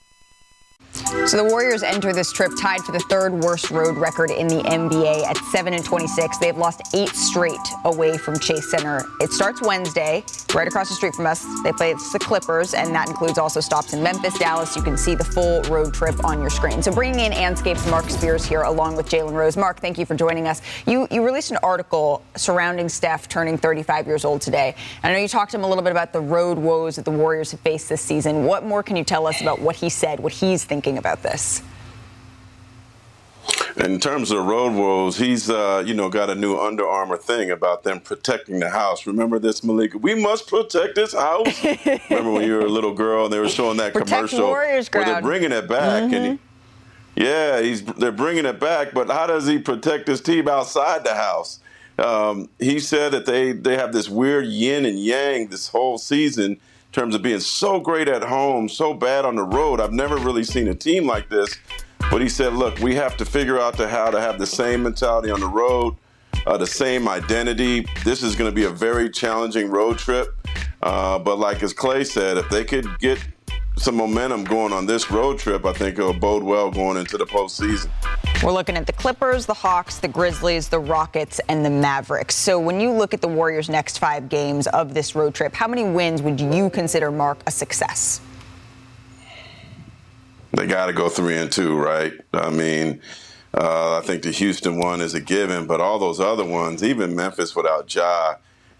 [1.27, 4.61] So the Warriors enter this trip tied for the third worst road record in the
[4.63, 6.37] NBA at 7 and 26.
[6.37, 9.03] They've lost eight straight away from Chase Center.
[9.19, 11.45] It starts Wednesday, right across the street from us.
[11.63, 14.75] They play the Clippers, and that includes also stops in Memphis, Dallas.
[14.75, 16.81] You can see the full road trip on your screen.
[16.81, 19.57] So bringing in Andscape's Marc Spears here, along with Jalen Rose.
[19.57, 20.61] Marc, thank you for joining us.
[20.87, 24.75] You you released an article surrounding Steph turning 35 years old today.
[25.03, 27.11] I know you talked to him a little bit about the road woes that the
[27.11, 28.45] Warriors have faced this season.
[28.45, 30.84] What more can you tell us about what he said, what he's thinking?
[30.85, 31.63] Thinking about this?
[33.77, 37.51] In terms of road woes, he's uh, you know got a new Under Armour thing
[37.51, 39.05] about them protecting the house.
[39.05, 39.97] Remember this, Malika?
[39.97, 41.63] We must protect this house.
[42.09, 44.87] Remember when you were a little girl and they were showing that protect commercial Warriors
[44.93, 46.13] where they're bringing it back mm-hmm.
[46.13, 46.25] and.
[46.25, 46.39] He,
[47.17, 51.13] yeah, he's they're bringing it back, but how does he protect his team outside the
[51.13, 51.61] house?
[51.97, 56.59] Um, he said that they they have this weird yin and yang this whole season
[56.95, 59.81] terms of being so great at home, so bad on the road.
[59.81, 61.57] I've never really seen a team like this.
[62.09, 64.83] But he said, look, we have to figure out to how to have the same
[64.83, 65.95] mentality on the road,
[66.47, 67.85] uh, the same identity.
[68.05, 70.29] This is going to be a very challenging road trip.
[70.81, 73.19] Uh, but like as Klay said, if they could get
[73.77, 77.25] some momentum going on this road trip, I think it'll bode well going into the
[77.25, 77.89] postseason.
[78.43, 82.35] We're looking at the Clippers, the Hawks, the Grizzlies, the Rockets, and the Mavericks.
[82.35, 85.67] So when you look at the Warriors' next five games of this road trip, how
[85.67, 88.21] many wins would you consider Marc, a success?
[90.53, 92.13] They got to go three and two, right?
[92.33, 93.01] I mean,
[93.53, 97.15] uh, I think the Houston one is a given, but all those other ones, even
[97.15, 98.35] Memphis without Ja,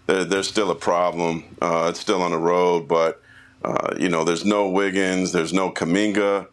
[0.06, 1.44] they're, they're still a problem.
[1.60, 3.20] Uh, it's still on the road, but
[3.66, 6.46] uh, you know, there's no Wiggins, there's no Kuminga,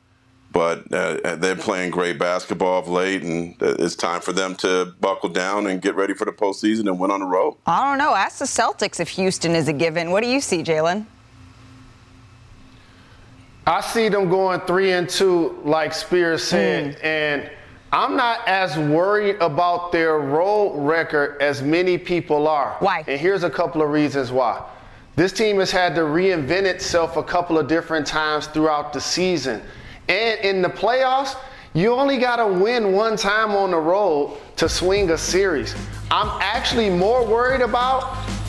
[0.51, 5.29] but uh, they're playing great basketball of late, and it's time for them to buckle
[5.29, 7.55] down and get ready for the postseason and win on the road.
[7.67, 8.15] I don't know.
[8.15, 10.09] Ask the Celtics if Houston is a given.
[10.09, 11.05] What do you see, Jalen?
[13.65, 17.03] I see them going three and two, like Spears said, mm.
[17.03, 17.51] and
[17.91, 22.75] I'm not as worried about their road record as many people are.
[22.79, 23.03] Why?
[23.07, 24.63] And here's a couple of reasons why.
[25.15, 29.61] This team has had to reinvent itself a couple of different times throughout the season.
[30.09, 31.37] And in the playoffs,
[31.73, 35.75] you only got to win one time on the road to swing a series.
[36.09, 38.03] I'm actually more worried about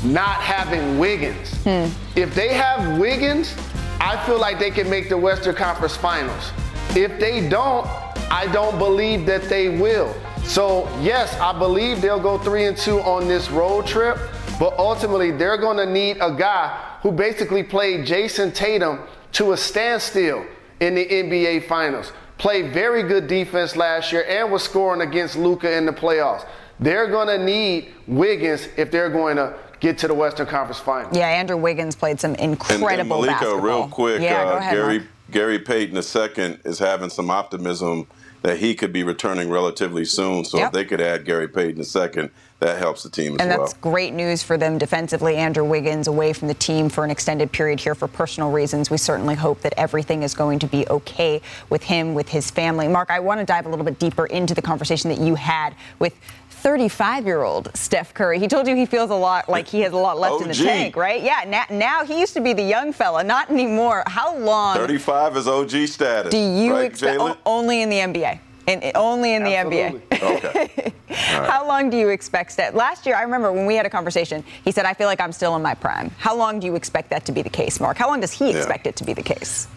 [0.04, 1.54] not having Wiggins.
[1.64, 1.88] Hmm.
[2.16, 3.54] If they have Wiggins,
[4.00, 6.50] I feel like they can make the Western Conference Finals.
[6.90, 7.86] If they don't,
[8.30, 10.14] I don't believe that they will.
[10.44, 14.18] So, yes, I believe they'll go 3 and 2 on this road trip,
[14.58, 19.00] but ultimately they're going to need a guy who basically played Jayson Tatum
[19.32, 20.44] to a standstill
[20.80, 22.12] in the NBA Finals.
[22.38, 26.46] Played very good defense last year and was scoring against Luka in the playoffs.
[26.80, 31.16] They're going to need Wiggins if they're going to get to the Western Conference Finals.
[31.16, 33.60] Yeah, Andrew Wiggins played some incredible and, and Malika, basketball.
[33.60, 35.10] real quick, yeah, uh, ahead, Gary Marc.
[35.30, 38.06] Gary Payton II is having some optimism
[38.42, 40.44] that he could be returning relatively soon.
[40.44, 40.66] So Yep.
[40.66, 42.30] if they could add Gary Payton II,
[42.64, 43.58] that helps the team as And well.
[43.60, 45.36] that's great news for them defensively.
[45.36, 48.90] Andrew Wiggins away from the team for an extended period here for personal reasons.
[48.90, 52.88] We certainly hope that everything is going to be okay with him, with his family.
[52.88, 55.74] Marc, I want to dive a little bit deeper into the conversation that you had
[55.98, 56.14] with
[56.48, 58.38] 35 year old Steph Curry.
[58.38, 60.54] He told you he feels a lot like he has a lot left in the
[60.54, 61.22] tank, right?
[61.22, 64.02] Yeah, now, now he used to be the young fella, not anymore.
[64.06, 66.30] How long 35 is OG status.
[66.30, 67.20] do you right, expect?
[67.20, 68.38] O- oh, only in the NBA.
[68.66, 70.00] In, only in the NBA.
[70.24, 70.92] Okay.
[71.08, 72.74] How long do you expect Steph?
[72.74, 75.32] Last year, I remember when we had a conversation, he said, I feel like I'm
[75.32, 76.10] still in my prime.
[76.18, 77.96] How long do you expect that to be the case, Marc?
[77.98, 78.56] How long does he Yeah.
[78.58, 79.68] expect it to be the case?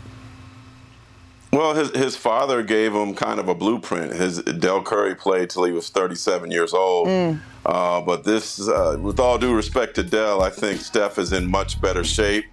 [1.52, 4.13] Well, his his father gave him kind of a blueprint.
[4.13, 7.08] His Dell Curry played till he was 37 years old.
[7.08, 7.39] Mm.
[7.65, 11.50] Uh, but this, uh, with all due respect to Dell, I think Steph is in
[11.50, 12.45] much better shape.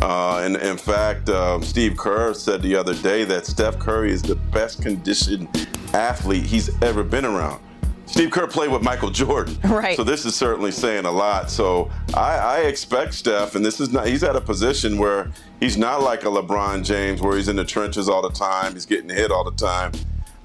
[0.00, 4.22] Uh, and in fact, um, Steve Kerr said the other day that Steph Curry is
[4.22, 5.48] the best conditioned
[5.92, 7.62] athlete he's ever been around.
[8.06, 9.56] Steve Kerr played with Michael Jordan.
[9.64, 9.96] Right.
[9.96, 11.50] So this is certainly saying a lot.
[11.50, 15.76] So I, I expect Steph, and this is not, he's at a position where he's
[15.76, 19.08] not like a LeBron James where he's in the trenches all the time, he's getting
[19.08, 19.92] hit all the time.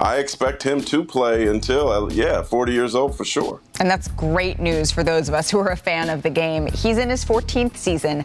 [0.01, 3.59] I expect him to play until, uh, yeah, 40 years old for sure.
[3.81, 6.67] And that's great news for those of us who are a fan of the game.
[6.67, 8.23] He's in his 14th season.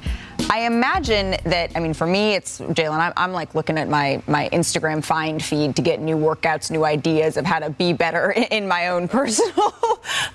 [0.49, 4.23] I imagine that, I mean, for me, it's Jalen, I'm, I'm, like looking at my,
[4.29, 8.31] my Instagram find feed to get new workouts, new ideas of how to be better
[8.53, 9.53] in my own personal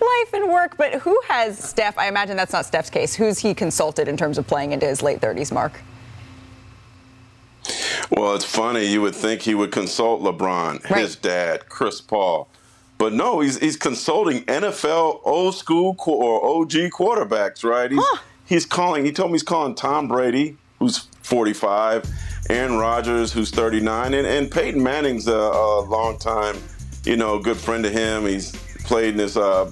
[0.02, 0.75] life and work.
[0.75, 1.97] But who has Steph?
[1.97, 3.15] I imagine that's not Steph's case.
[3.15, 5.80] Who's he consulted in terms of playing into his late 30s mark?
[8.10, 8.86] Well, it's funny.
[8.86, 11.02] You would think he would consult LeBron, right.
[11.02, 12.50] his dad, Chris Paul.
[12.98, 17.90] But no, he's he's consulting NFL old school or OG quarterbacks, right?
[17.90, 18.22] He's, huh.
[18.46, 19.06] he's calling.
[19.06, 22.04] He told me he's calling Tom Brady, who's 45,
[22.50, 26.58] Aaron Rodgers, who's 39, and, and Peyton Manning's a, a long time,
[27.06, 28.26] you know, good friend of him.
[28.26, 28.52] He's
[28.84, 29.72] played in this uh,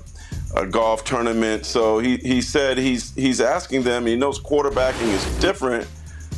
[0.69, 4.05] golf tournament, so he he said he's he's asking them.
[4.05, 5.85] He knows quarterbacking is different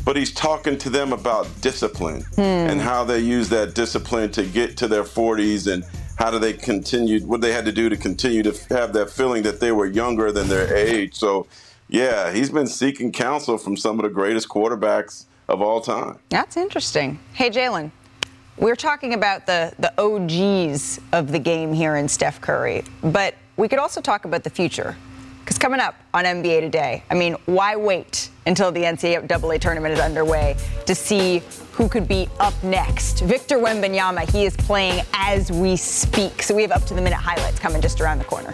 [0.09, 2.41] but he's talking to them about discipline hmm.
[2.41, 5.85] and how they use that discipline to get to their 40s and
[6.17, 9.43] how do they continue what they had to do to continue to have that feeling
[9.43, 11.45] that they were younger than their age so
[11.89, 16.57] yeah he's been seeking counsel from some of the greatest quarterbacks of all time that's
[16.57, 17.91] interesting hey jalen
[18.57, 23.69] we're talking about the, the OGs of the game here in Steph Curry, but we
[23.69, 24.97] could also talk about the future.
[25.49, 29.99] Because coming up on NBA Today, I mean, why wait until the NCAA tournament is
[29.99, 33.21] underway to see who could be up next?
[33.21, 36.43] Victor Wembanyama, he is playing as we speak.
[36.43, 38.53] So we have up to the minute highlights coming just around the corner.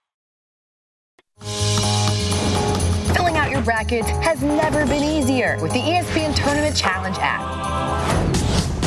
[3.61, 8.35] Your brackets has never been easier with the ESPN Tournament Challenge app.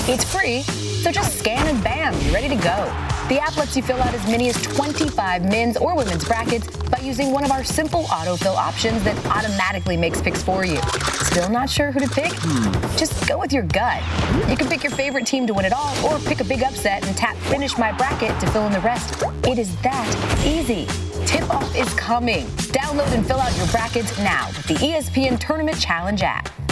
[0.09, 3.14] It's free, so just scan and bam, you're ready to go.
[3.29, 6.99] The app lets you fill out as many as 25 men's or women's brackets by
[6.99, 10.79] using one of our simple autofill options that automatically makes picks for you.
[11.23, 12.33] Still not sure who to pick?
[12.99, 14.03] Just go with your gut.
[14.51, 17.07] You can pick your favorite team to win it all or pick a big upset
[17.07, 19.23] and tap Finish My Bracket to fill in the rest.
[19.47, 20.87] It is that easy.
[21.25, 22.47] Tip off is coming.
[22.77, 26.64] Download and fill out your brackets now with the ESPN Tournament Challenge app.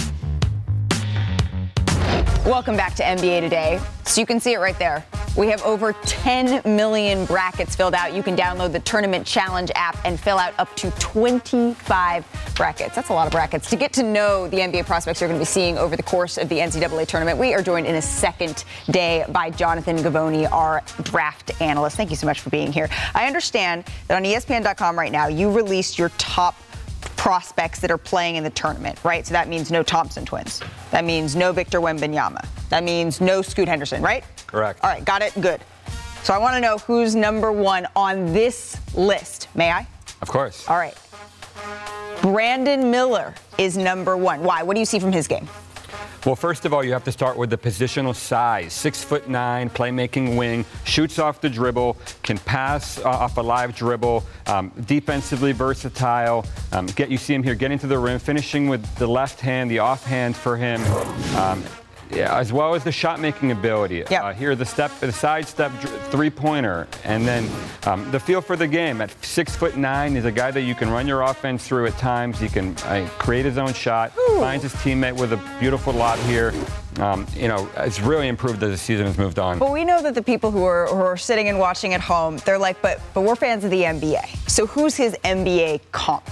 [2.46, 3.80] Welcome back to NBA Today.
[4.04, 5.06] So you can see it right there.
[5.36, 8.14] We have over 10 million brackets filled out.
[8.14, 12.96] You can download the Tournament Challenge app and fill out up to 25 brackets.
[12.96, 13.70] That's a lot of brackets.
[13.70, 16.36] To get to know the NBA prospects you're going to be seeing over the course
[16.36, 20.82] of the NCAA tournament, we are joined in a second day by Jonathan Givony, our
[21.02, 21.96] draft analyst.
[21.96, 22.88] Thank you so much for being here.
[23.14, 26.56] I understand that on ESPN.com right now, you released your top
[27.16, 29.26] prospects that are playing in the tournament, right?
[29.26, 30.60] So that means no Thompson twins.
[30.90, 32.46] That means no Victor Wembanyama.
[32.68, 34.24] That means no Scoot Henderson, right?
[34.46, 34.80] Correct.
[34.82, 35.32] All right, got it?
[35.40, 35.60] Good.
[36.22, 39.48] So I want to know who's number one on this list.
[39.54, 39.86] May I?
[40.20, 40.68] Of course.
[40.68, 40.96] All right.
[42.22, 44.42] Brandon Miller is number one.
[44.42, 44.62] Why?
[44.62, 45.48] What do you see from his game?
[46.24, 48.72] Well, first of all, you have to start with the positional size.
[48.72, 53.74] Six foot nine, playmaking wing, shoots off the dribble, can pass uh, off a live
[53.74, 56.46] dribble, um, defensively versatile.
[56.70, 59.68] Um, get you see him here getting to the rim, finishing with the left hand,
[59.68, 60.80] the offhand for him.
[61.36, 61.64] Um,
[62.14, 64.04] yeah, as well as the shot making ability.
[64.10, 64.22] Yep.
[64.22, 65.72] Uh, here, the step, the side step
[66.10, 67.48] three pointer, and then
[67.86, 69.00] um, the feel for the game.
[69.00, 71.96] At six foot nine, he's a guy that you can run your offense through at
[71.98, 72.38] times.
[72.38, 76.52] He can uh, create his own shot, finds his teammate with a beautiful lob here.
[76.98, 79.58] Um, you know, it's really improved as the season has moved on.
[79.58, 82.36] But we know that the people who are, who are sitting and watching at home,
[82.44, 84.50] they're like, but but we're fans of the NBA.
[84.50, 86.28] So who's his NBA comp?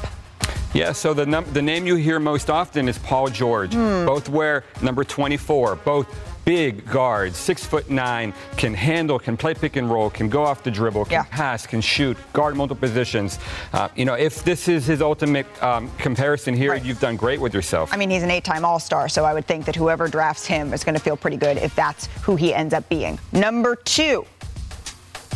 [0.73, 3.75] Yeah, so the num- the name you hear most often is Paul George.
[3.75, 4.07] Hmm.
[4.07, 5.77] Both wear number 24.
[5.77, 6.07] Both
[6.45, 10.63] big guards, six foot nine, can handle, can play pick and roll, can go off
[10.63, 13.39] the dribble, can pass, can shoot, guard multiple positions.
[13.73, 17.53] Uh, you know, if this is his ultimate um, comparison here, you've done great with
[17.53, 17.93] yourself.
[17.93, 20.83] I mean, he's an eight-time All-Star, so I would think that whoever drafts him is
[20.83, 23.19] going to feel pretty good if that's who he ends up being.
[23.33, 24.25] Number two,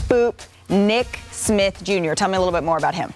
[0.09, 2.14] boop, Nick Smith Jr.
[2.14, 3.12] Tell me a little bit more about him.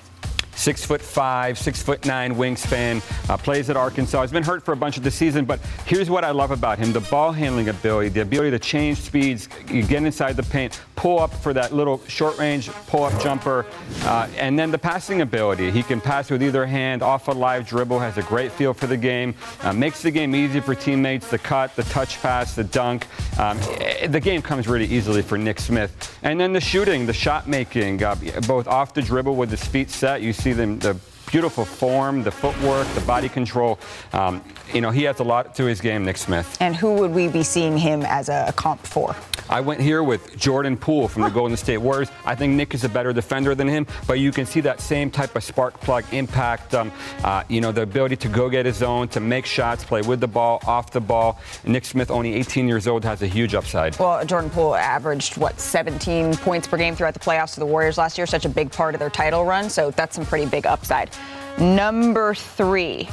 [0.59, 3.00] Six foot five, six foot nine wingspan,
[3.30, 4.22] uh, plays at Arkansas.
[4.22, 6.78] He's been hurt for a bunch of the season, but here's what I love about
[6.78, 11.20] him the ball handling ability, the ability to change speeds, get inside the paint, pull
[11.20, 13.66] up for that little short range pull up jumper,
[14.02, 15.70] uh, and then the passing ability.
[15.70, 18.86] He can pass with either hand, off a live dribble, has a great feel for
[18.86, 22.64] the game, uh, makes the game easy for teammates, the cut, the touch pass, the
[22.64, 23.06] dunk.
[23.38, 26.18] Um, eh, the game comes really easily for Nick Smith.
[26.22, 29.90] And then the shooting, the shot making, uh, both off the dribble with his feet
[29.90, 30.96] set, you see them, the
[31.30, 33.78] beautiful form, the footwork, the body control.
[34.12, 34.42] Um,
[34.72, 36.57] you know, he has a lot to his game, Nick Smith.
[36.61, 39.14] And who would we be seeing him as a comp for?
[39.51, 42.11] I went here with Jordan Poole from the Golden State Warriors.
[42.24, 45.11] I think Nick is a better defender than him, but you can see that same
[45.11, 46.74] type of spark plug impact.
[46.74, 46.92] Um,
[47.24, 50.20] uh, you know, the ability to go get his own, to make shots, play with
[50.20, 51.40] the ball, off the ball.
[51.64, 53.99] Nick Smith, only 18 years old, has a huge upside.
[53.99, 57.96] Well, Jordan Poole averaged, what, 17 points per game throughout the playoffs to the Warriors
[57.96, 60.66] last year, such a big part of their title run, so that's some pretty big
[60.66, 61.11] upside.
[61.59, 63.09] Number three,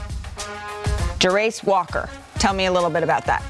[1.20, 2.10] Jarace Walker.
[2.40, 3.44] Tell me a little bit about that.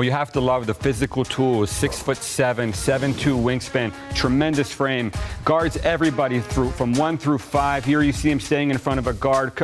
[0.00, 1.68] Well, you have to love the physical tools.
[1.68, 5.12] Six foot seven, seven two wingspan, tremendous frame.
[5.44, 7.84] Guards everybody through from one through five.
[7.84, 9.54] Here you see him staying in front of a guard.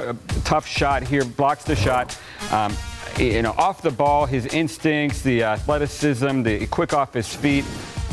[0.45, 2.18] Tough shot here, blocks the shot.
[2.51, 2.76] Um,
[3.18, 7.64] you know, off the ball, his instincts, the athleticism, the quick off his feet.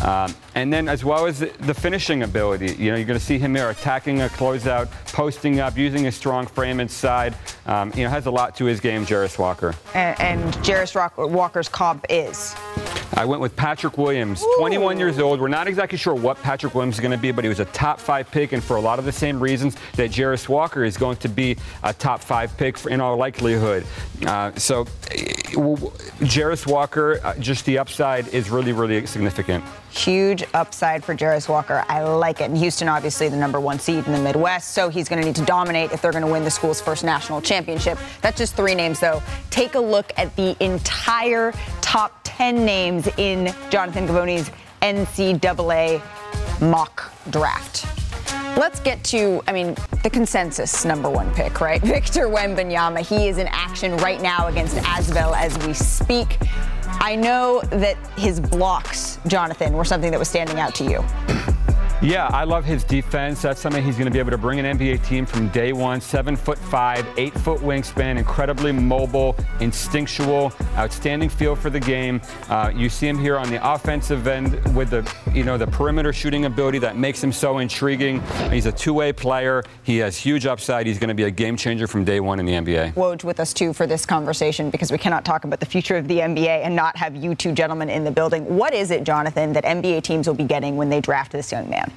[0.03, 3.39] Um, and then, as well as the finishing ability, you know, you're going to see
[3.39, 7.35] him here attacking a closeout, posting up, using his strong frame inside.
[7.65, 9.73] Um, you know, has a lot to his game, Jarace Walker.
[9.93, 12.53] And, and Jarace Rock- Walker's comp is.
[13.15, 15.39] I went with Patrick Williams, 21 years old.
[15.39, 17.65] We're not exactly sure what Patrick Williams is going to be, but he was a
[17.65, 20.97] top five pick, and for a lot of the same reasons that Jarace Walker is
[20.97, 23.85] going to be a top five pick for, in all likelihood.
[24.25, 24.81] Uh, so,
[25.11, 29.63] eh, Jarace Walker, uh, just the upside is really, really significant.
[29.93, 31.85] Huge upside for Jarace Walker.
[31.87, 32.45] I like it.
[32.45, 35.35] And Houston, obviously, the number one seed in the Midwest, so he's going to need
[35.35, 37.99] to dominate if they're going to win the school's first national championship.
[38.21, 39.21] That's just three names, though.
[39.51, 44.49] Take a look at the entire top 10 names in Jonathan Givony's
[44.81, 46.01] NCAA
[46.59, 47.85] mock draft.
[48.57, 51.81] Let's get to, I mean, the consensus number one pick, right?
[51.83, 53.01] Victor Wembanyama.
[53.01, 56.39] He is in action right now against Asvel as we speak.
[56.99, 61.03] I know that his blocks, Jonathan, were something that was standing out to you.
[62.01, 63.41] Yeah, I love his defense.
[63.41, 66.01] That's something he's going to be able to bring an NBA team from day one.
[66.01, 72.21] Seven foot five, eight foot wingspan, incredibly mobile, instinctual, outstanding feel for the game.
[72.49, 76.11] Uh, you see him here on the offensive end with the, you know, the perimeter
[76.11, 78.21] shooting ability that makes him so intriguing.
[78.51, 79.63] He's a two-way player.
[79.83, 80.85] He has huge upside.
[80.85, 82.95] He's going to be a game changer from day one in the NBA.
[82.95, 86.09] Woj with us too for this conversation because we cannot talk about the future of
[86.09, 88.43] the NBA and not have you two gentlemen in the building.
[88.57, 91.69] What is it, Jonathan, that NBA teams will be getting when they draft this young
[91.69, 91.92] man?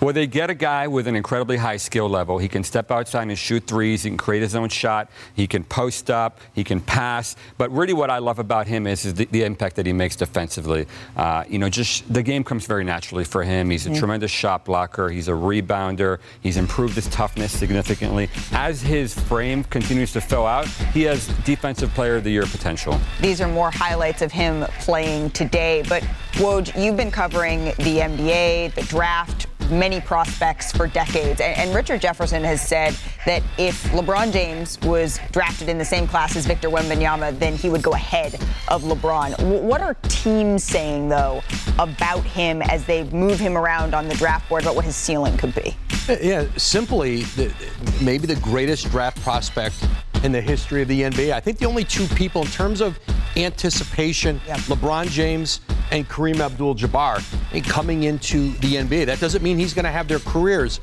[0.00, 2.38] Well, they get a guy with an incredibly high skill level.
[2.38, 4.02] He can step outside and shoot threes.
[4.02, 5.10] He can create his own shot.
[5.34, 6.38] He can post up.
[6.52, 7.34] He can pass.
[7.56, 10.16] But really, what I love about him is, is the, the, impact that he makes
[10.16, 10.86] defensively.
[11.16, 13.70] Uh, you know, just the game comes very naturally for him.
[13.70, 13.96] He's a Mm-hmm.
[13.96, 13.98] mm.
[14.00, 15.08] tremendous shot blocker.
[15.08, 16.18] He's a rebounder.
[16.40, 18.28] He's improved his toughness significantly.
[18.52, 23.00] As his frame continues to fill out, he has Defensive Player of the Year potential.
[23.20, 25.84] These are more highlights of him playing today.
[25.88, 26.02] But
[26.34, 31.40] Woj, you've been covering the NBA, the draft, many prospects for decades.
[31.40, 36.06] And, and, Richard Jefferson has said that if LeBron James was drafted in the same
[36.06, 38.34] class as Victor Wembanyama, then he would go ahead
[38.68, 39.36] of LeBron.
[39.36, 41.42] W- what are teams saying, though,
[41.78, 45.36] about him as they move him around on the draft board, about what his ceiling
[45.36, 45.76] could be?
[46.08, 47.52] Yeah, simply, the,
[48.00, 49.86] maybe the greatest draft prospect
[50.22, 51.32] in the history of the NBA.
[51.32, 52.98] I think the only two people in terms of
[53.36, 54.58] anticipation, yep.
[54.60, 55.60] LeBron James
[55.90, 57.22] and Kareem Abdul-Jabbar
[57.52, 59.06] and coming into the NBA.
[59.06, 60.80] That doesn't mean he's going to have their careers,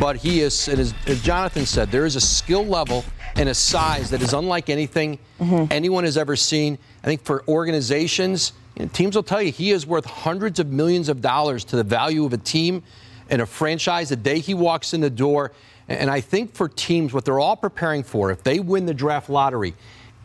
[0.00, 3.04] but he is, as, as Jonathan said, there is a skill level
[3.36, 5.70] and a size that is unlike anything mm-hmm.
[5.70, 6.78] anyone has ever seen.
[7.02, 10.68] I think for organizations, you know, teams will tell you he is worth hundreds of
[10.68, 12.82] millions of dollars to the value of a team
[13.28, 15.52] and a franchise the day he walks in the door.
[15.88, 19.30] And I think for teams, what they're all preparing for, if they win the draft
[19.30, 19.74] lottery,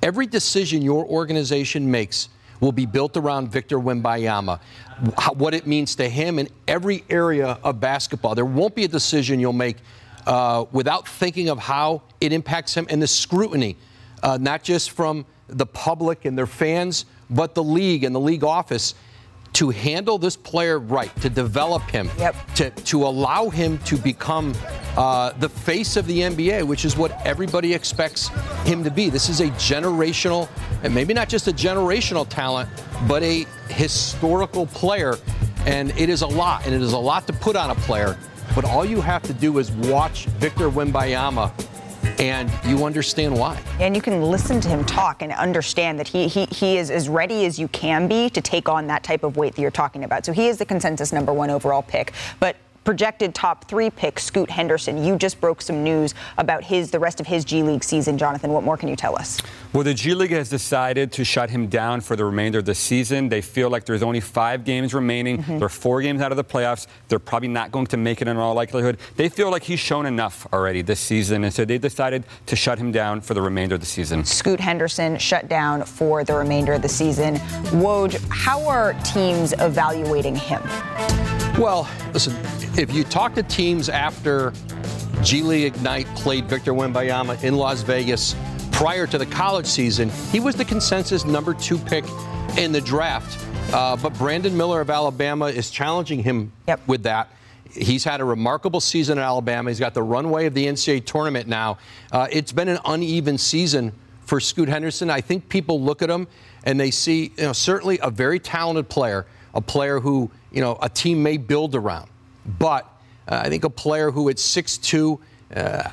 [0.01, 2.29] every decision your organization makes
[2.61, 4.59] will be built around Victor Wembanyama,
[5.35, 8.35] what it means to him in every area of basketball.
[8.35, 9.77] There won't be a decision you'll make
[10.25, 13.75] uh, without thinking of how it impacts him and the scrutiny,
[14.23, 18.43] uh, not just from the public and their fans, but the league and the league
[18.43, 18.93] office
[19.53, 22.35] to handle this player right, to develop him, yep.
[22.55, 24.53] to, to allow him to become
[24.97, 28.29] uh, the face of the NBA, which is what everybody expects
[28.65, 29.09] him to be.
[29.09, 30.47] This is a generational,
[30.83, 32.69] and maybe not just a generational talent,
[33.07, 35.17] but a historical player.
[35.65, 38.17] And it is a lot, and it is a lot to put on a player.
[38.55, 41.51] But all you have to do is watch Victor Wembanyama
[42.21, 43.59] and you understand why.
[43.79, 47.09] And you can listen to him talk and understand that he, he, he is as
[47.09, 50.03] ready as you can be to take on that type of weight that you're talking
[50.03, 50.23] about.
[50.25, 52.13] So he is the consensus number one overall pick.
[52.39, 55.03] But projected top three pick, Scoot Henderson.
[55.03, 58.51] You just broke some news about his the rest of his G League season, Jonathan.
[58.51, 59.39] What more can you tell us?
[59.73, 62.75] Well, the G League has decided to shut him down for the remainder of the
[62.75, 63.29] season.
[63.29, 65.39] They feel like there's only five games remaining.
[65.39, 65.59] Mm-hmm.
[65.59, 66.87] They're four games out of the playoffs.
[67.07, 68.97] They're probably not going to make it in all likelihood.
[69.15, 72.79] They feel like he's shown enough already this season, and so they decided to shut
[72.79, 74.25] him down for the remainder of the season.
[74.25, 77.35] Scoot Henderson shut down for the remainder of the season.
[77.71, 80.61] Woj, how are teams evaluating him?
[81.57, 82.35] Well, listen,
[82.79, 84.53] if you talk to teams after
[85.21, 88.35] G League Ignite played Victor Wembanyama in Las Vegas
[88.71, 92.05] prior to the college season, he was the consensus number two pick
[92.57, 93.37] in the draft.
[93.73, 96.79] Uh, but Brandon Miller of Alabama is challenging him yep.
[96.87, 97.29] with that.
[97.69, 99.69] He's had a remarkable season at Alabama.
[99.69, 101.77] He's got the runway of the NCAA tournament now.
[102.11, 103.93] Uh, it's been an uneven season
[104.25, 105.09] for Scoot Henderson.
[105.09, 106.27] I think people look at him
[106.63, 110.77] and they see, you know, certainly a very talented player, a player who, you know,
[110.81, 112.09] a team may build around.
[112.59, 112.85] But
[113.27, 115.19] uh, I think a player who at 6'2,
[115.55, 115.89] uh,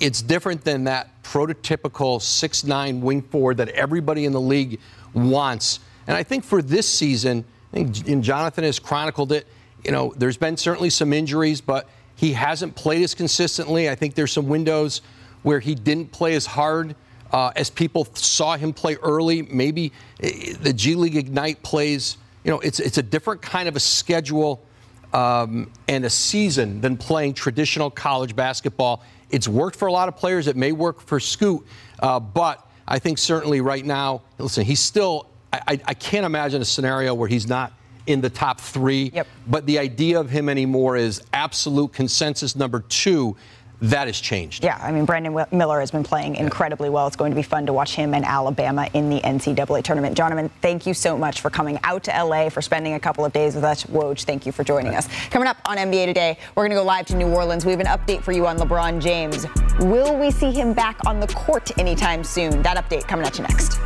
[0.00, 4.80] it's different than that prototypical 6'9 wing forward that everybody in the league
[5.14, 5.80] wants.
[6.06, 9.46] And I think for this season, I think, and Jonathan has chronicled it,
[9.84, 13.88] you know, there's been certainly some injuries, but he hasn't played as consistently.
[13.88, 15.00] I think there's some windows
[15.42, 16.94] where he didn't play as hard
[17.32, 19.42] uh, as people saw him play early.
[19.42, 19.92] Maybe
[20.22, 23.80] eh, the G League Ignite plays, you know, it's, it's a different kind of a
[23.80, 24.64] schedule
[25.12, 29.02] um, and a season than playing traditional college basketball.
[29.30, 30.46] It's worked for a lot of players.
[30.46, 31.66] It may work for Scoot,
[32.00, 35.28] uh, but I think certainly right now, listen, he's still.
[35.52, 37.74] I, I, can't imagine a scenario where he's not
[38.06, 39.10] in the top three.
[39.12, 39.26] Yep.
[39.46, 43.36] But the idea of him anymore is absolute consensus number two
[43.82, 44.62] that has changed.
[44.62, 47.08] Yeah, I mean, Brandon Miller has been playing incredibly well.
[47.08, 50.16] It's going to be fun to watch him and Alabama in the NCAA tournament.
[50.16, 53.32] Jonathan, thank you so much for coming out to LA, for spending a couple of
[53.32, 53.82] days with us.
[53.84, 55.08] Woj, thank you for joining us.
[55.30, 57.66] Coming up on NBA Today, we're going to go live to New Orleans.
[57.66, 59.46] We have an update for you on LeBron James.
[59.80, 62.62] Will we see him back on the court anytime soon?
[62.62, 63.78] That update coming at you next.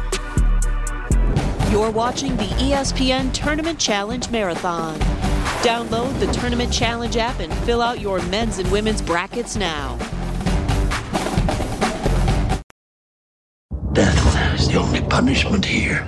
[1.73, 5.26] You're watching the ESPN Tournament Challenge Marathon.
[5.67, 9.99] Download the Tournament Challenge app and fill out your men's and women's brackets now.
[13.93, 16.07] Death is the only punishment here.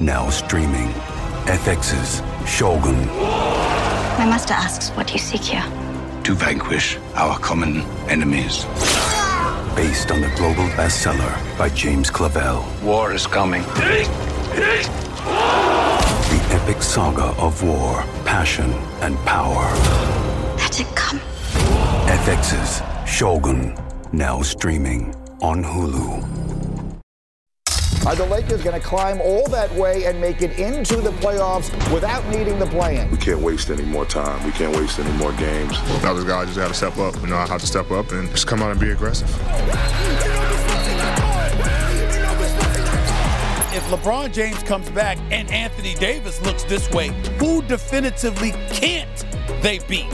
[0.00, 0.88] Now streaming.
[1.46, 3.06] FX's Shogun.
[4.18, 5.62] My master asks what you seek here.
[6.24, 8.64] To vanquish our common enemies.
[9.76, 12.64] Based on the global bestseller by James Clavell.
[12.82, 13.62] War is coming.
[16.68, 19.64] The epic saga of war, passion, and power.
[20.58, 21.18] Let it come.
[22.26, 23.74] FX's Shogun,
[24.12, 26.22] now streaming on Hulu.
[28.06, 31.70] Are the Lakers going to climb all that way and make it into the playoffs
[31.90, 33.10] without needing the play-in?
[33.10, 34.44] We can't waste any more time.
[34.44, 35.72] We can't waste any more games.
[36.02, 37.14] Now this guy just got to step up.
[37.22, 39.30] You know I have to step up and just come out and be aggressive.
[43.88, 47.08] LeBron James comes back and Anthony Davis looks this way,
[47.38, 49.24] who definitively can't
[49.62, 50.04] they beat?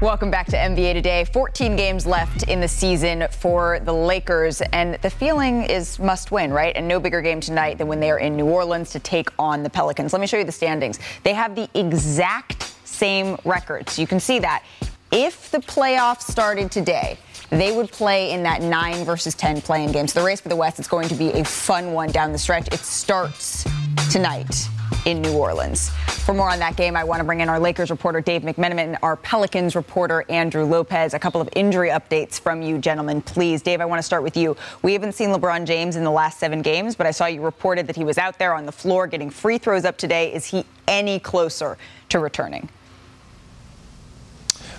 [0.00, 1.24] Welcome back to NBA Today.
[1.24, 6.52] 14 games left in the season for the Lakers, and the feeling is must win,
[6.52, 6.74] right?
[6.76, 9.64] And no bigger game tonight than when they are in New Orleans to take on
[9.64, 10.12] the Pelicans.
[10.12, 11.00] Let me show you the standings.
[11.24, 13.90] They have the exact same record.
[13.90, 14.62] So you can see that
[15.10, 17.18] if the playoffs started today,
[17.50, 20.06] they would play in that 9 versus 10 play-in game.
[20.06, 22.38] So the race for the West is going to be a fun one down the
[22.38, 22.68] stretch.
[22.68, 23.64] It starts
[24.12, 24.68] tonight
[25.06, 25.90] in New Orleans.
[26.28, 28.80] For more on that game, I want to bring in our Lakers reporter Dave McMenamin
[28.80, 31.14] and our Pelicans reporter Andrew Lopez.
[31.14, 33.62] A couple of injury updates from you, gentlemen, please.
[33.62, 34.54] Dave, I want to start with you.
[34.82, 37.86] We haven't seen LeBron James in the last seven games, but I saw you reported
[37.86, 40.34] that he was out there on the floor getting free throws up today.
[40.34, 41.78] Is he any closer
[42.10, 42.68] to returning?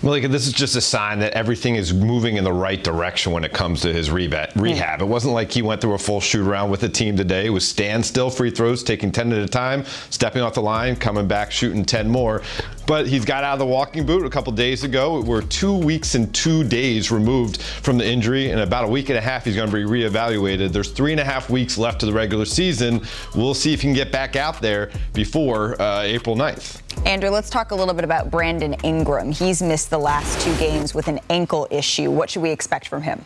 [0.02, 3.44] Malika, this is just a sign that everything is moving in the right direction when
[3.44, 4.10] it comes to his
[4.56, 5.02] rehab.
[5.02, 7.48] It wasn't like he went through a full shoot around with the team today.
[7.48, 11.28] It was standstill free throws, taking 10 at a time, stepping off the line, coming
[11.28, 12.42] back, shooting 10 more.
[12.88, 15.20] But he's got out of the walking boot a couple days ago.
[15.20, 18.52] We're two weeks and two days removed from the injury.
[18.52, 20.72] In about a week and a half, he's going to be reevaluated.
[20.72, 23.02] There's three and a half weeks left to the regular season.
[23.36, 26.82] We'll see if he can get back out there before uh, April 9th.
[27.06, 29.32] Andrew, let's talk a little bit about Brandon Ingram.
[29.32, 32.12] He's missed the last two games with an ankle issue.
[32.12, 33.26] What should we expect from him?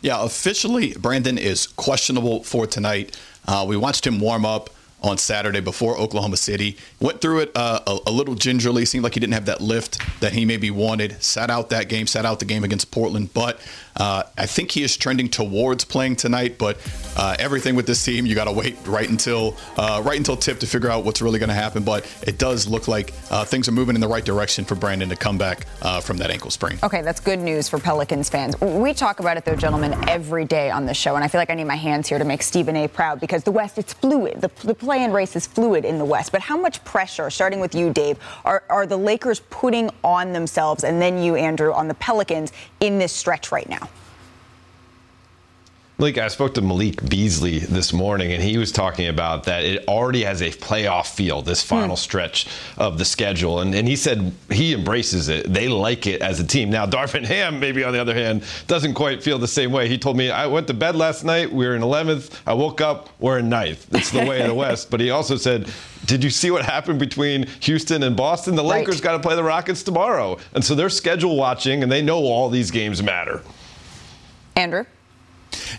[0.00, 3.16] Yeah, officially, Brandon is questionable for tonight.
[3.46, 4.70] Uh, we watched him warm up
[5.02, 6.76] on Saturday before Oklahoma City.
[7.00, 8.84] Went through it uh, a, a, little gingerly.
[8.84, 11.22] Seemed like he didn't have that lift that he maybe wanted.
[11.22, 13.34] Sat out that game, sat out the game against Portland.
[13.34, 13.60] But
[13.96, 16.58] uh, I think he is trending towards playing tonight.
[16.58, 16.78] But
[17.16, 20.58] uh, everything with this team, you got to wait right until uh, right until tip
[20.60, 21.82] to figure out what's really going to happen.
[21.82, 25.08] But it does look like uh, things are moving in the right direction for Brandon
[25.08, 26.78] to come back uh, from that ankle sprain.
[26.82, 28.58] Okay, that's good news for Pelicans fans.
[28.60, 31.50] We talk about it though, gentlemen, every day on the show, and I feel like
[31.50, 32.88] I need my hands here to make Stephen A.
[32.88, 34.40] proud because the West it's fluid.
[34.40, 36.32] The, the play-in race is fluid in the West.
[36.32, 40.84] But how much pressure, starting with you, Dave, are, are the Lakers putting on themselves,
[40.84, 43.81] and then you, Andrew, on the Pelicans in this stretch right now?
[46.02, 49.86] Like I spoke to Malik Beasley this morning, and he was talking about that it
[49.86, 51.98] already has a playoff feel, this final mm.
[52.00, 53.60] stretch of the schedule.
[53.60, 55.52] And, and he said he embraces it.
[55.52, 56.70] They like it as a team.
[56.70, 59.86] Now, Darvin Ham, maybe on the other hand, doesn't quite feel the same way.
[59.86, 62.36] He told me, I went to bed last night, we were in 11th.
[62.48, 63.86] I woke up, we're in ninth.
[63.94, 64.90] It's the way of the West.
[64.90, 65.70] But he also said,
[66.06, 68.56] did you see what happened between Houston and Boston?
[68.56, 69.04] The Lakers right.
[69.04, 70.38] got to play the Rockets tomorrow.
[70.52, 73.40] And so they're schedule watching, and they know all these games matter.
[74.56, 74.84] Andrew?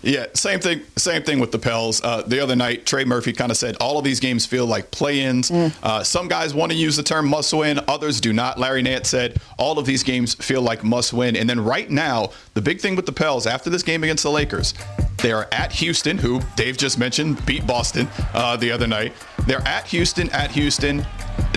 [0.02, 0.82] Yeah, same thing.
[0.98, 2.04] Same thing with the Pels.
[2.04, 4.92] Uh, the other night, Trey Murphy kind of said all of these games feel like
[4.92, 5.50] play-ins.
[5.50, 5.74] Mm.
[5.82, 8.60] Uh, some guys want to use the term must-win, others do not.
[8.60, 11.36] Larry Nance said all of these games feel like must-win.
[11.36, 14.32] And then right now, the big thing with the Pels after this game against the
[14.32, 14.74] Lakers,
[15.22, 19.14] they are at Houston, who Dave just mentioned beat Boston uh, the other night.
[19.48, 21.06] They're at Houston, at Houston,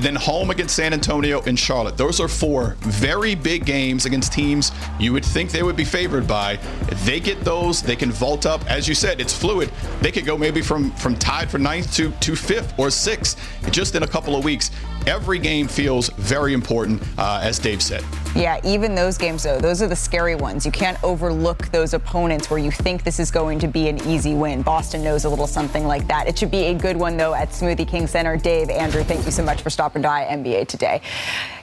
[0.06, 1.96] then home against San Antonio and Charlotte.
[1.96, 6.28] Those are four very big games against teams you would think they would be favored
[6.28, 6.60] by.
[7.04, 8.64] They get those, they can vault up.
[8.70, 9.68] As you said, it's fluid.
[10.00, 13.36] They could go maybe from from tied for ninth to to fifth or sixth
[13.72, 14.70] just in a couple of weeks.
[15.08, 18.04] Every game feels very important, uh, as Dave said.
[18.36, 20.66] Yeah, even those games, though, those are the scary ones.
[20.66, 24.34] You can't overlook those opponents where you think this is going to be an easy
[24.34, 24.60] win.
[24.60, 26.28] Boston knows a little something like that.
[26.28, 28.36] It should be a good one, though, at Smoothie King Center.
[28.36, 31.00] Dave, Andrew, thank you so much for stopping by NBA today.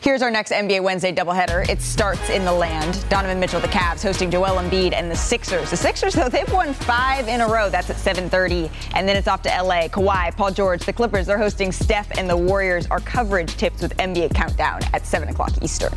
[0.01, 1.69] Here's our next NBA Wednesday doubleheader.
[1.69, 3.05] It starts in the land.
[3.07, 5.69] Donovan Mitchell, the Cavs, hosting Joel Embiid and the Sixers.
[5.69, 7.69] The Sixers, though, they've won five in a row.
[7.69, 9.89] That's at 7:30, and then it's off to LA.
[9.89, 11.27] Kawhi, Paul George, the Clippers.
[11.27, 12.87] They're hosting Steph and the Warriors.
[12.87, 15.93] Our coverage tips with NBA Countdown at 7 o'clock Eastern.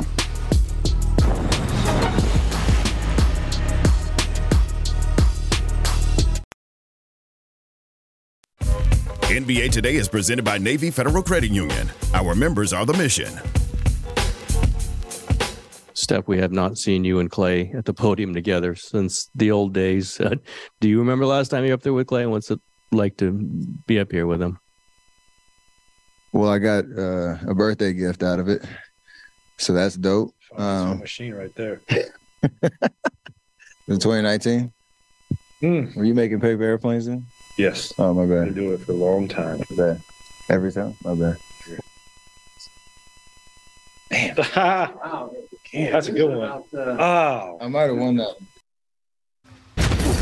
[9.37, 11.91] NBA Today is presented by Navy Federal Credit Union.
[12.15, 13.31] Our members are the mission.
[15.93, 19.75] Steph, we have not seen you and Klay at the podium together since the old
[19.75, 20.19] days.
[20.19, 20.37] Uh,
[20.79, 22.23] do you remember last time you were up there with Klay?
[22.23, 22.59] And what's it
[22.91, 23.31] like to
[23.85, 24.57] be up here with him?
[26.31, 28.65] Well, I got uh, a birthday gift out of it,
[29.57, 30.33] so that's dope.
[30.53, 31.79] Oh, that's um, machine right there.
[32.41, 34.73] in 2019.
[35.61, 35.95] Mm.
[35.95, 37.23] Were you making paper airplanes then?
[37.57, 37.93] Yes.
[37.97, 38.49] Oh my bad.
[38.49, 39.63] I doing it for a long time.
[39.69, 40.01] My bad.
[40.49, 40.95] Every time.
[41.03, 41.37] My bad.
[44.09, 44.35] Damn.
[44.55, 45.33] Wow.
[45.73, 46.63] That's a good one.
[46.73, 47.57] Oh.
[47.59, 48.35] I might have won that.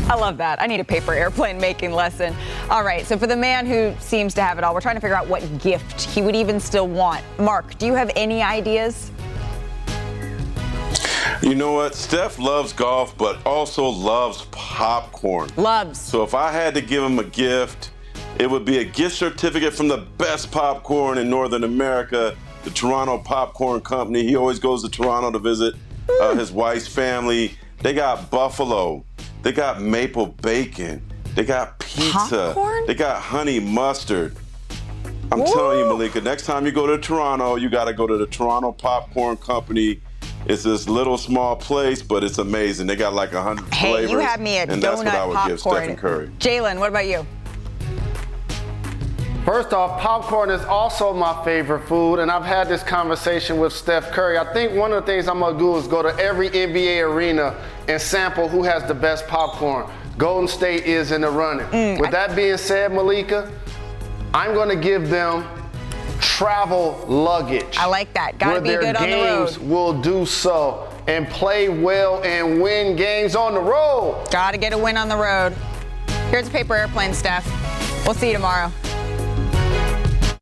[0.08, 0.60] I love that.
[0.60, 2.34] I need a paper airplane making lesson.
[2.70, 5.00] All right, so for the man who seems to have it all, we're trying to
[5.00, 7.24] figure out what gift he would even still want.
[7.38, 9.10] Marc, do you have any ideas?
[11.42, 11.94] You know what?
[11.94, 15.50] Steph loves golf, but also loves popcorn.
[15.56, 16.00] Loves.
[16.00, 17.90] So if I had to give him a gift,
[18.38, 23.18] it would be a gift certificate from the best popcorn in Northern America, the Toronto
[23.18, 24.24] Popcorn Company.
[24.24, 25.74] He always goes to Toronto to visit
[26.20, 27.56] uh, his wife's family.
[27.82, 29.04] They got buffalo,
[29.42, 31.02] they got maple bacon,
[31.34, 32.86] they got pizza, popcorn?
[32.86, 34.36] they got honey mustard.
[35.32, 38.16] I'm telling you, Malika, next time you go to Toronto, you got to go to
[38.16, 40.00] the Toronto Popcorn Company
[40.46, 42.86] It's this little small place, but it's amazing.
[42.86, 44.10] They got like a hundred Hey, flavors.
[44.12, 45.96] you had me at and that's what I donut would give Stephen popcorn.
[45.96, 46.28] Curry.
[46.38, 47.26] Jalen, what about you?
[49.44, 54.10] First off, popcorn is also my favorite food, and I've had this conversation with Steph
[54.10, 54.38] Curry.
[54.38, 57.54] I think one of the things I'm gonna do is go to every NBA arena
[57.88, 59.88] and sample who has the best popcorn.
[60.18, 61.66] Golden State is in the running.
[61.66, 63.50] Mm, with that being said, Malika,
[64.34, 65.46] I'm gonna give them
[66.26, 67.76] travel luggage.
[67.78, 68.36] I like that.
[68.38, 69.46] Gotta be good on the road.
[69.46, 74.26] games will do so and play well and win games on the road.
[74.30, 75.54] Gotta get a win on the road.
[76.30, 77.46] Here's a paper airplane, Steph.
[78.04, 78.72] We'll see you tomorrow.